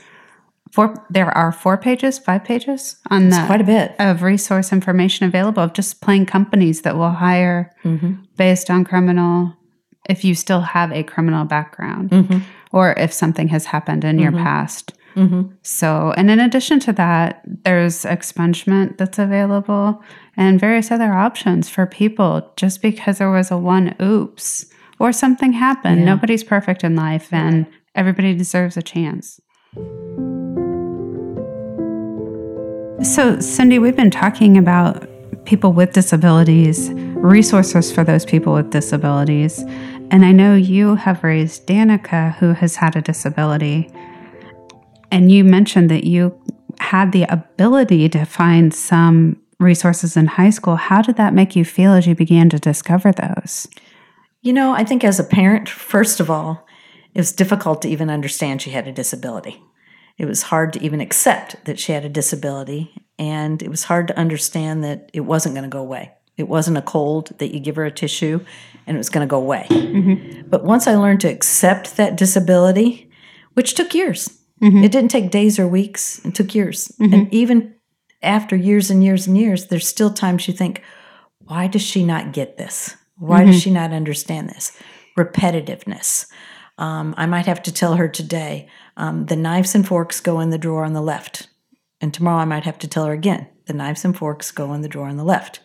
four. 0.72 1.06
There 1.10 1.30
are 1.38 1.52
four 1.52 1.78
pages, 1.78 2.20
five 2.20 2.46
pages 2.46 2.96
on 3.10 3.32
the 3.32 3.44
Quite 3.48 3.60
a 3.60 3.66
bit. 3.66 3.96
of 4.00 4.22
resource 4.22 4.72
information 4.72 5.28
available 5.28 5.62
of 5.62 5.74
just 5.74 6.00
plain 6.00 6.26
companies 6.26 6.84
that 6.84 6.96
will 6.96 7.12
hire 7.12 7.70
mm-hmm. 7.84 8.14
based 8.38 8.70
on 8.70 8.86
criminal 8.86 9.58
if 10.10 10.24
you 10.24 10.36
still 10.36 10.62
have 10.62 10.92
a 10.92 11.04
criminal 11.04 11.46
background 11.46 12.10
mm-hmm. 12.10 12.40
or 12.72 12.94
if 12.98 13.14
something 13.14 13.48
has 13.50 13.66
happened 13.66 14.04
in 14.04 14.20
your 14.20 14.32
mm-hmm. 14.32 14.44
past. 14.44 14.94
Mm-hmm. 15.16 15.54
So, 15.62 16.14
and 16.18 16.32
in 16.32 16.40
addition 16.40 16.80
to 16.82 16.94
that, 16.94 17.42
there's 17.46 18.04
expungement 18.04 18.98
that's 18.98 19.20
available 19.20 20.02
and 20.36 20.60
various 20.60 20.92
other 20.92 21.14
options 21.14 21.70
for 21.70 21.86
people 21.86 22.52
just 22.56 22.82
because 22.82 23.20
there 23.20 23.30
was 23.30 23.52
a 23.52 23.58
one 23.58 23.96
oops 24.02 24.66
or 25.00 25.12
something 25.12 25.54
happened. 25.54 26.06
Nobody's 26.06 26.44
perfect 26.44 26.84
in 26.84 26.96
life 26.96 27.32
and 27.32 27.68
everybody 27.96 28.34
deserves 28.36 28.78
a 28.78 28.82
chance. 28.82 29.40
So, 33.04 33.40
Cindy, 33.40 33.80
we've 33.80 33.96
been 33.96 34.12
talking 34.12 34.58
about 34.58 35.08
people 35.46 35.74
with 35.74 35.92
disabilities, 35.92 36.90
resources 37.16 37.92
for 37.92 38.04
those 38.04 38.26
people 38.26 38.54
with 38.54 38.70
disabilities. 38.72 39.64
And 40.12 40.26
I 40.26 40.32
know 40.32 40.56
you 40.56 40.96
have 40.96 41.24
raised 41.24 41.68
Danica, 41.68 42.36
who 42.36 42.54
has 42.54 42.76
had 42.76 42.96
a 42.96 43.02
disability. 43.02 43.90
And 45.12 45.32
you 45.32 45.44
mentioned 45.44 45.90
that 45.90 46.04
you 46.04 46.40
had 46.80 47.12
the 47.12 47.24
ability 47.24 48.10
to 48.10 48.26
find 48.26 48.74
some 48.74 49.42
resources 49.60 50.18
in 50.18 50.28
high 50.28 50.50
school. 50.50 50.76
How 50.76 51.02
did 51.02 51.16
that 51.18 51.34
make 51.34 51.56
you 51.56 51.66
feel 51.66 51.94
as 51.94 52.06
you 52.06 52.16
began 52.16 52.50
to 52.50 52.60
discover 52.60 53.12
those? 53.12 53.68
You 54.42 54.54
know, 54.54 54.74
I 54.74 54.84
think 54.84 55.04
as 55.04 55.20
a 55.20 55.24
parent, 55.24 55.70
first 55.70 56.20
of 56.20 56.30
all, 56.30 56.68
it 57.14 57.20
was 57.20 57.32
difficult 57.32 57.82
to 57.84 57.90
even 57.90 58.10
understand 58.10 58.62
she 58.62 58.72
had 58.72 58.88
a 58.88 58.92
disability. 58.92 59.62
It 60.18 60.26
was 60.26 60.44
hard 60.44 60.74
to 60.74 60.84
even 60.84 61.00
accept 61.00 61.64
that 61.66 61.80
she 61.80 61.92
had 61.92 62.06
a 62.06 62.10
disability, 62.10 62.94
and 63.18 63.62
it 63.64 63.70
was 63.70 63.86
hard 63.86 64.08
to 64.10 64.18
understand 64.18 64.84
that 64.84 65.10
it 65.14 65.22
wasn't 65.22 65.56
going 65.56 65.64
to 65.64 65.70
go 65.70 65.80
away. 65.80 66.12
It 66.38 66.48
wasn't 66.48 66.78
a 66.78 66.82
cold 66.82 67.32
that 67.38 67.54
you 67.54 67.60
give 67.60 67.76
her 67.76 67.86
a 67.86 67.92
tissue 67.92 68.40
and 68.88 68.96
it 68.96 68.98
was 68.98 69.10
going 69.10 69.26
to 69.26 69.30
go 69.30 69.38
away. 69.38 69.68
But 70.48 70.64
once 70.66 70.88
I 70.88 70.96
learned 70.96 71.22
to 71.22 71.30
accept 71.32 71.98
that 71.98 72.18
disability, 72.18 73.10
which 73.54 73.76
took 73.76 73.94
years, 73.94 74.30
it 74.84 74.92
didn't 74.92 75.12
take 75.12 75.30
days 75.32 75.60
or 75.60 75.68
weeks, 75.68 76.24
it 76.26 76.36
took 76.36 76.56
years. 76.56 76.92
And 77.00 77.34
even 77.34 77.76
after 78.22 78.56
years 78.56 78.90
and 78.90 79.04
years 79.04 79.28
and 79.28 79.38
years, 79.38 79.68
there's 79.68 79.88
still 79.88 80.12
times 80.12 80.48
you 80.48 80.54
think, 80.54 80.82
why 81.40 81.68
does 81.68 81.82
she 81.82 82.04
not 82.04 82.32
get 82.34 82.58
this? 82.58 82.96
Why 83.18 83.44
does 83.44 83.62
she 83.62 83.72
not 83.72 83.92
understand 83.92 84.50
this? 84.50 84.72
Repetitiveness. 85.18 86.28
Um, 86.78 87.14
I 87.18 87.26
might 87.26 87.46
have 87.46 87.62
to 87.64 87.72
tell 87.74 87.96
her 87.96 88.08
today 88.08 88.68
um, 88.98 89.26
the 89.28 89.36
knives 89.36 89.76
and 89.76 89.88
forks 89.88 90.20
go 90.20 90.40
in 90.40 90.50
the 90.50 90.58
drawer 90.58 90.86
on 90.86 90.94
the 90.94 91.02
left. 91.02 91.48
And 92.02 92.14
tomorrow 92.14 92.40
I 92.42 92.46
might 92.46 92.64
have 92.64 92.80
to 92.80 92.88
tell 92.88 93.06
her 93.06 93.14
again 93.14 93.48
the 93.68 93.74
knives 93.74 94.04
and 94.04 94.18
forks 94.18 94.52
go 94.52 94.74
in 94.74 94.82
the 94.82 94.90
drawer 94.90 95.08
on 95.08 95.18
the 95.18 95.24
left. 95.24 95.60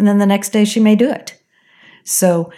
And 0.00 0.08
then 0.08 0.16
the 0.16 0.24
next 0.24 0.48
day 0.48 0.64
she 0.64 0.80
may 0.80 0.96
do 0.96 1.10
it. 1.10 1.38
So 2.04 2.50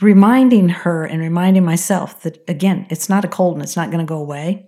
reminding 0.00 0.70
her 0.70 1.04
and 1.04 1.20
reminding 1.20 1.62
myself 1.62 2.22
that, 2.22 2.42
again, 2.48 2.86
it's 2.88 3.10
not 3.10 3.22
a 3.22 3.28
cold 3.28 3.52
and 3.52 3.62
it's 3.62 3.76
not 3.76 3.90
going 3.90 4.04
to 4.04 4.08
go 4.08 4.16
away. 4.16 4.66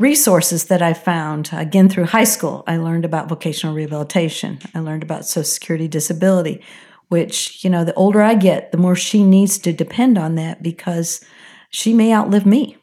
Resources 0.00 0.64
that 0.64 0.82
I 0.82 0.92
found, 0.92 1.50
again, 1.52 1.88
through 1.88 2.06
high 2.06 2.24
school, 2.24 2.64
I 2.66 2.78
learned 2.78 3.04
about 3.04 3.28
vocational 3.28 3.76
rehabilitation. 3.76 4.58
I 4.74 4.80
learned 4.80 5.04
about 5.04 5.24
Social 5.24 5.44
Security 5.44 5.86
disability, 5.86 6.64
which, 7.10 7.62
you 7.62 7.70
know, 7.70 7.84
the 7.84 7.94
older 7.94 8.20
I 8.20 8.34
get, 8.34 8.72
the 8.72 8.78
more 8.78 8.96
she 8.96 9.22
needs 9.22 9.56
to 9.58 9.72
depend 9.72 10.18
on 10.18 10.34
that 10.34 10.64
because 10.64 11.24
she 11.70 11.94
may 11.94 12.12
outlive 12.12 12.44
me. 12.44 12.76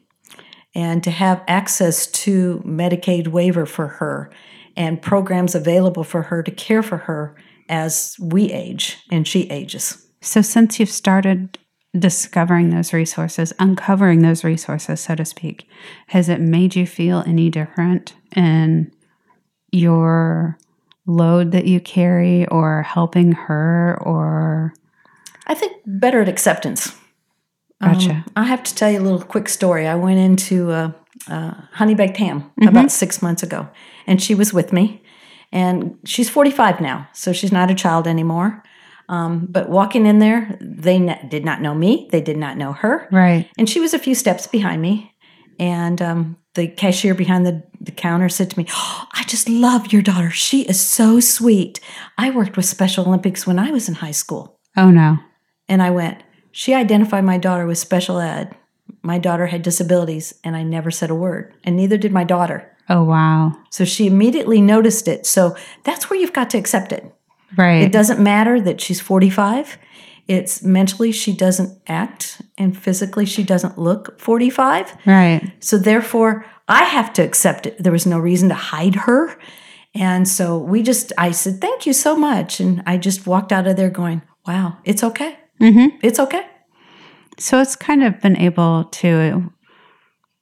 And 0.74 1.04
to 1.04 1.10
have 1.10 1.44
access 1.46 2.06
to 2.06 2.62
Medicaid 2.64 3.28
waiver 3.28 3.66
for 3.66 3.88
her 3.88 4.32
and 4.74 5.02
programs 5.02 5.54
available 5.54 6.02
for 6.02 6.22
her 6.22 6.42
to 6.42 6.50
care 6.50 6.82
for 6.82 6.96
her 6.96 7.36
as 7.70 8.16
we 8.20 8.52
age 8.52 8.98
and 9.10 9.26
she 9.26 9.48
ages. 9.50 10.06
So, 10.20 10.42
since 10.42 10.78
you've 10.78 10.90
started 10.90 11.58
discovering 11.98 12.70
those 12.70 12.92
resources, 12.92 13.52
uncovering 13.58 14.20
those 14.20 14.44
resources, 14.44 15.00
so 15.00 15.14
to 15.14 15.24
speak, 15.24 15.66
has 16.08 16.28
it 16.28 16.40
made 16.40 16.76
you 16.76 16.86
feel 16.86 17.24
any 17.26 17.48
different 17.48 18.14
in 18.36 18.92
your 19.72 20.58
load 21.06 21.52
that 21.52 21.66
you 21.66 21.80
carry 21.80 22.46
or 22.48 22.82
helping 22.82 23.32
her 23.32 23.98
or 24.02 24.74
I 25.46 25.54
think 25.54 25.76
better 25.84 26.20
at 26.20 26.28
acceptance. 26.28 26.94
Gotcha. 27.82 28.10
Um, 28.10 28.24
I 28.36 28.44
have 28.44 28.62
to 28.64 28.74
tell 28.74 28.90
you 28.90 29.00
a 29.00 29.02
little 29.02 29.22
quick 29.22 29.48
story. 29.48 29.88
I 29.88 29.94
went 29.94 30.18
into 30.18 30.70
uh, 30.70 30.92
uh, 31.28 31.54
honey 31.72 31.94
baked 31.94 32.18
ham 32.18 32.50
about 32.62 32.90
six 32.90 33.22
months 33.22 33.42
ago, 33.42 33.68
and 34.06 34.22
she 34.22 34.34
was 34.34 34.52
with 34.52 34.72
me. 34.72 35.02
And 35.52 35.98
she's 36.04 36.30
45 36.30 36.80
now, 36.80 37.08
so 37.12 37.32
she's 37.32 37.52
not 37.52 37.70
a 37.70 37.74
child 37.74 38.06
anymore. 38.06 38.62
Um, 39.08 39.48
but 39.50 39.68
walking 39.68 40.06
in 40.06 40.20
there, 40.20 40.56
they 40.60 40.96
n- 40.96 41.28
did 41.28 41.44
not 41.44 41.60
know 41.60 41.74
me, 41.74 42.08
they 42.12 42.20
did 42.20 42.36
not 42.36 42.56
know 42.56 42.72
her. 42.72 43.08
right 43.10 43.48
And 43.58 43.68
she 43.68 43.80
was 43.80 43.92
a 43.92 43.98
few 43.98 44.14
steps 44.14 44.46
behind 44.46 44.80
me. 44.80 45.12
And 45.58 46.00
um, 46.00 46.36
the 46.54 46.68
cashier 46.68 47.14
behind 47.14 47.44
the, 47.44 47.62
the 47.80 47.90
counter 47.90 48.28
said 48.28 48.50
to 48.50 48.58
me, 48.58 48.66
oh, 48.72 49.06
I 49.12 49.24
just 49.24 49.48
love 49.48 49.92
your 49.92 50.00
daughter. 50.00 50.30
She 50.30 50.62
is 50.62 50.80
so 50.80 51.18
sweet. 51.20 51.80
I 52.16 52.30
worked 52.30 52.56
with 52.56 52.66
Special 52.66 53.04
Olympics 53.06 53.46
when 53.46 53.58
I 53.58 53.70
was 53.72 53.88
in 53.88 53.96
high 53.96 54.12
school. 54.12 54.58
oh 54.76 54.90
no 54.90 55.18
And 55.68 55.82
I 55.82 55.90
went, 55.90 56.22
She 56.52 56.72
identified 56.72 57.24
my 57.24 57.36
daughter 57.38 57.66
with 57.66 57.78
special 57.78 58.20
ed. 58.20 58.54
My 59.02 59.18
daughter 59.18 59.46
had 59.46 59.62
disabilities, 59.62 60.34
and 60.44 60.56
I 60.56 60.62
never 60.62 60.90
said 60.90 61.10
a 61.10 61.14
word, 61.14 61.54
and 61.64 61.76
neither 61.76 61.96
did 61.96 62.12
my 62.12 62.24
daughter. 62.24 62.69
Oh 62.90 63.02
wow 63.04 63.56
So 63.70 63.84
she 63.86 64.06
immediately 64.06 64.60
noticed 64.60 65.08
it. 65.08 65.24
So 65.24 65.56
that's 65.84 66.10
where 66.10 66.20
you've 66.20 66.34
got 66.34 66.50
to 66.50 66.58
accept 66.58 66.92
it. 66.92 67.04
right 67.56 67.82
It 67.82 67.92
doesn't 67.92 68.20
matter 68.20 68.60
that 68.60 68.80
she's 68.80 69.00
45. 69.00 69.78
It's 70.28 70.62
mentally 70.62 71.10
she 71.10 71.32
doesn't 71.32 71.76
act, 71.88 72.40
and 72.56 72.76
physically 72.76 73.26
she 73.26 73.42
doesn't 73.42 73.78
look 73.78 74.20
45. 74.20 74.94
right 75.06 75.40
So 75.60 75.76
therefore, 75.78 76.44
I 76.68 76.84
have 76.84 77.12
to 77.14 77.22
accept 77.22 77.66
it. 77.66 77.82
There 77.82 77.90
was 77.92 78.06
no 78.06 78.18
reason 78.18 78.48
to 78.50 78.54
hide 78.54 78.94
her. 79.06 79.36
And 79.92 80.28
so 80.28 80.56
we 80.58 80.82
just, 80.84 81.12
I 81.18 81.32
said, 81.32 81.60
thank 81.60 81.84
you 81.84 81.92
so 81.92 82.14
much. 82.14 82.60
And 82.60 82.80
I 82.86 82.96
just 82.96 83.26
walked 83.26 83.50
out 83.50 83.66
of 83.66 83.74
there 83.74 83.90
going, 83.90 84.22
wow, 84.46 84.78
it's 84.84 85.02
okay. 85.02 85.36
mm-hmm. 85.60 85.96
It's 86.00 86.20
okay. 86.20 86.46
so 87.38 87.60
it's 87.60 87.74
kind 87.74 88.04
of 88.04 88.20
been 88.20 88.36
able 88.36 88.84
to 88.84 89.50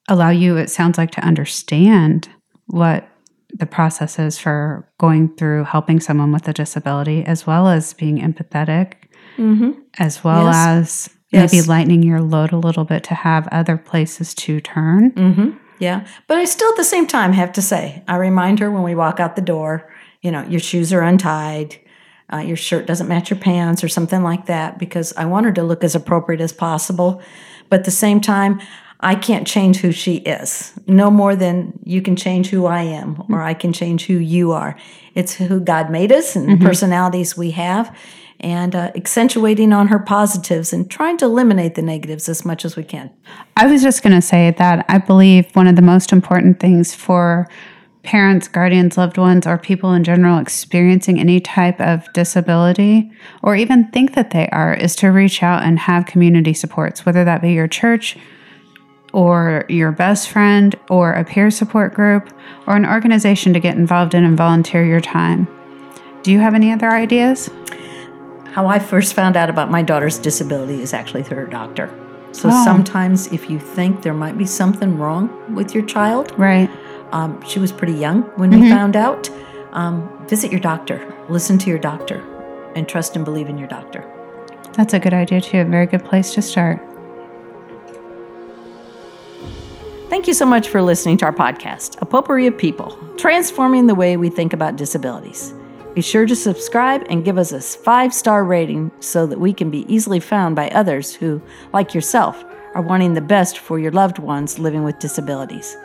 allow 0.08 0.30
you 0.30 0.56
it 0.58 0.70
sounds 0.70 0.98
like 0.98 1.12
to 1.12 1.20
understand 1.24 2.28
what 2.68 3.08
the 3.52 3.66
process 3.66 4.18
is 4.18 4.38
for 4.38 4.88
going 4.98 5.34
through 5.36 5.64
helping 5.64 6.00
someone 6.00 6.32
with 6.32 6.46
a 6.48 6.52
disability, 6.52 7.24
as 7.24 7.46
well 7.46 7.66
as 7.68 7.92
being 7.94 8.18
empathetic, 8.18 8.92
as 9.98 10.22
well 10.24 10.44
Yes. 10.46 10.56
as 10.66 11.10
Yes. 11.30 11.52
maybe 11.52 11.66
lightening 11.66 12.02
your 12.02 12.20
load 12.20 12.52
a 12.52 12.56
little 12.56 12.84
bit 12.84 13.02
to 13.04 13.14
have 13.14 13.46
other 13.48 13.76
places 13.76 14.34
to 14.34 14.60
turn. 14.60 15.10
Mm-hmm. 15.12 15.50
Yeah. 15.78 16.06
But 16.26 16.38
I 16.38 16.44
still 16.44 16.70
at 16.70 16.76
the 16.76 16.84
same 16.84 17.06
time 17.06 17.32
have 17.34 17.52
to 17.52 17.62
say, 17.62 18.02
I 18.08 18.16
remind 18.16 18.58
her 18.60 18.70
when 18.70 18.82
we 18.82 18.94
walk 18.94 19.20
out 19.20 19.36
the 19.36 19.42
door, 19.42 19.90
you 20.22 20.30
know, 20.32 20.42
your 20.48 20.58
shoes 20.60 20.92
are 20.92 21.02
untied, 21.02 21.76
uh, 22.32 22.38
your 22.38 22.56
shirt 22.56 22.86
doesn't 22.86 23.08
match 23.08 23.30
your 23.30 23.38
pants 23.38 23.84
or 23.84 23.88
something 23.88 24.22
like 24.22 24.46
that, 24.46 24.78
because 24.78 25.12
I 25.16 25.24
want 25.26 25.46
her 25.46 25.52
to 25.52 25.62
look 25.62 25.84
as 25.84 25.94
appropriate 25.94 26.40
as 26.40 26.52
possible. 26.52 27.22
But 27.70 27.80
at 27.80 27.84
the 27.84 27.90
same 27.92 28.20
time, 28.20 28.60
I 29.00 29.14
can't 29.14 29.46
change 29.46 29.78
who 29.78 29.92
she 29.92 30.16
is, 30.16 30.72
no 30.88 31.10
more 31.10 31.36
than 31.36 31.78
you 31.84 32.02
can 32.02 32.16
change 32.16 32.48
who 32.48 32.66
I 32.66 32.82
am 32.82 33.22
or 33.30 33.42
I 33.42 33.54
can 33.54 33.72
change 33.72 34.06
who 34.06 34.14
you 34.14 34.50
are. 34.50 34.76
It's 35.14 35.34
who 35.34 35.60
God 35.60 35.90
made 35.90 36.10
us 36.10 36.34
and 36.34 36.48
the 36.48 36.64
personalities 36.64 37.36
we 37.36 37.52
have, 37.52 37.96
and 38.40 38.74
uh, 38.74 38.90
accentuating 38.96 39.72
on 39.72 39.88
her 39.88 39.98
positives 39.98 40.72
and 40.72 40.90
trying 40.90 41.16
to 41.18 41.24
eliminate 41.24 41.74
the 41.74 41.82
negatives 41.82 42.28
as 42.28 42.44
much 42.44 42.64
as 42.64 42.76
we 42.76 42.84
can. 42.84 43.10
I 43.56 43.66
was 43.66 43.82
just 43.82 44.02
going 44.02 44.14
to 44.14 44.22
say 44.22 44.54
that 44.58 44.84
I 44.88 44.98
believe 44.98 45.46
one 45.54 45.66
of 45.68 45.76
the 45.76 45.82
most 45.82 46.12
important 46.12 46.60
things 46.60 46.94
for 46.94 47.48
parents, 48.02 48.48
guardians, 48.48 48.96
loved 48.96 49.18
ones, 49.18 49.46
or 49.46 49.58
people 49.58 49.92
in 49.92 50.02
general 50.02 50.38
experiencing 50.38 51.20
any 51.20 51.40
type 51.40 51.80
of 51.80 52.10
disability, 52.14 53.10
or 53.42 53.54
even 53.54 53.88
think 53.90 54.14
that 54.14 54.30
they 54.30 54.48
are, 54.50 54.74
is 54.74 54.96
to 54.96 55.08
reach 55.08 55.42
out 55.42 55.62
and 55.62 55.78
have 55.78 56.06
community 56.06 56.54
supports, 56.54 57.04
whether 57.04 57.24
that 57.24 57.42
be 57.42 57.52
your 57.52 57.68
church 57.68 58.16
or 59.12 59.64
your 59.68 59.90
best 59.92 60.28
friend 60.28 60.76
or 60.90 61.12
a 61.12 61.24
peer 61.24 61.50
support 61.50 61.94
group 61.94 62.28
or 62.66 62.76
an 62.76 62.86
organization 62.86 63.52
to 63.54 63.60
get 63.60 63.76
involved 63.76 64.14
in 64.14 64.24
and 64.24 64.36
volunteer 64.36 64.84
your 64.84 65.00
time. 65.00 65.48
Do 66.22 66.32
you 66.32 66.40
have 66.40 66.54
any 66.54 66.72
other 66.72 66.90
ideas? 66.90 67.48
How 68.52 68.66
I 68.66 68.78
first 68.78 69.14
found 69.14 69.36
out 69.36 69.48
about 69.50 69.70
my 69.70 69.82
daughter's 69.82 70.18
disability 70.18 70.82
is 70.82 70.92
actually 70.92 71.22
through 71.22 71.38
her 71.38 71.46
doctor. 71.46 71.90
So 72.32 72.48
Oh. 72.52 72.64
sometimes, 72.64 73.28
if 73.32 73.48
you 73.48 73.58
think 73.58 74.02
there 74.02 74.12
might 74.14 74.36
be 74.36 74.44
something 74.44 74.98
wrong 74.98 75.30
with 75.54 75.74
your 75.74 75.84
child, 75.84 76.32
Right. 76.36 76.68
um, 77.12 77.40
she 77.46 77.58
was 77.58 77.72
pretty 77.72 77.94
young 77.94 78.22
when 78.36 78.50
we 78.50 78.68
found 78.70 78.96
out. 78.96 79.30
Um, 79.72 80.08
visit 80.28 80.50
your 80.50 80.60
doctor, 80.60 81.00
listen 81.28 81.56
to 81.58 81.70
your 81.70 81.78
doctor, 81.78 82.20
and 82.74 82.86
trust 82.88 83.16
and 83.16 83.24
believe 83.24 83.48
in 83.48 83.58
your 83.58 83.68
doctor. 83.68 84.04
That's 84.74 84.92
a 84.94 84.98
good 84.98 85.14
idea, 85.14 85.40
too. 85.40 85.60
A 85.60 85.64
very 85.64 85.86
good 85.86 86.04
place 86.04 86.34
to 86.34 86.42
start. 86.42 86.80
Thank 90.08 90.26
you 90.26 90.32
so 90.32 90.46
much 90.46 90.68
for 90.68 90.80
listening 90.80 91.18
to 91.18 91.26
our 91.26 91.34
podcast, 91.34 92.00
A 92.00 92.06
Potpourri 92.06 92.46
of 92.46 92.56
People, 92.56 92.96
transforming 93.18 93.86
the 93.86 93.94
way 93.94 94.16
we 94.16 94.30
think 94.30 94.54
about 94.54 94.76
disabilities. 94.76 95.52
Be 95.94 96.00
sure 96.00 96.24
to 96.24 96.34
subscribe 96.34 97.06
and 97.10 97.24
give 97.24 97.36
us 97.36 97.52
a 97.52 97.60
five 97.60 98.14
star 98.14 98.42
rating 98.42 98.90
so 99.00 99.26
that 99.26 99.38
we 99.38 99.52
can 99.52 99.70
be 99.70 99.84
easily 99.92 100.18
found 100.18 100.56
by 100.56 100.70
others 100.70 101.14
who, 101.14 101.42
like 101.74 101.92
yourself, 101.94 102.42
are 102.74 102.80
wanting 102.80 103.14
the 103.14 103.20
best 103.20 103.58
for 103.58 103.78
your 103.78 103.92
loved 103.92 104.18
ones 104.18 104.58
living 104.58 104.82
with 104.82 104.98
disabilities. 104.98 105.76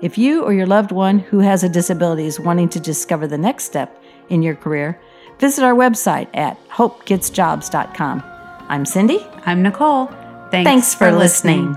If 0.00 0.16
you 0.16 0.42
or 0.42 0.54
your 0.54 0.66
loved 0.66 0.92
one 0.92 1.18
who 1.18 1.40
has 1.40 1.62
a 1.62 1.68
disability 1.68 2.26
is 2.26 2.40
wanting 2.40 2.70
to 2.70 2.80
discover 2.80 3.26
the 3.26 3.38
next 3.38 3.64
step 3.64 4.02
in 4.30 4.42
your 4.42 4.54
career, 4.54 4.98
visit 5.38 5.64
our 5.64 5.74
website 5.74 6.28
at 6.34 6.58
hopekidsjobs.com. 6.68 8.22
I'm 8.68 8.86
Cindy. 8.86 9.26
I'm 9.44 9.62
Nicole. 9.62 10.06
Thanks, 10.50 10.70
Thanks 10.70 10.94
for 10.94 11.12
listening. 11.12 11.76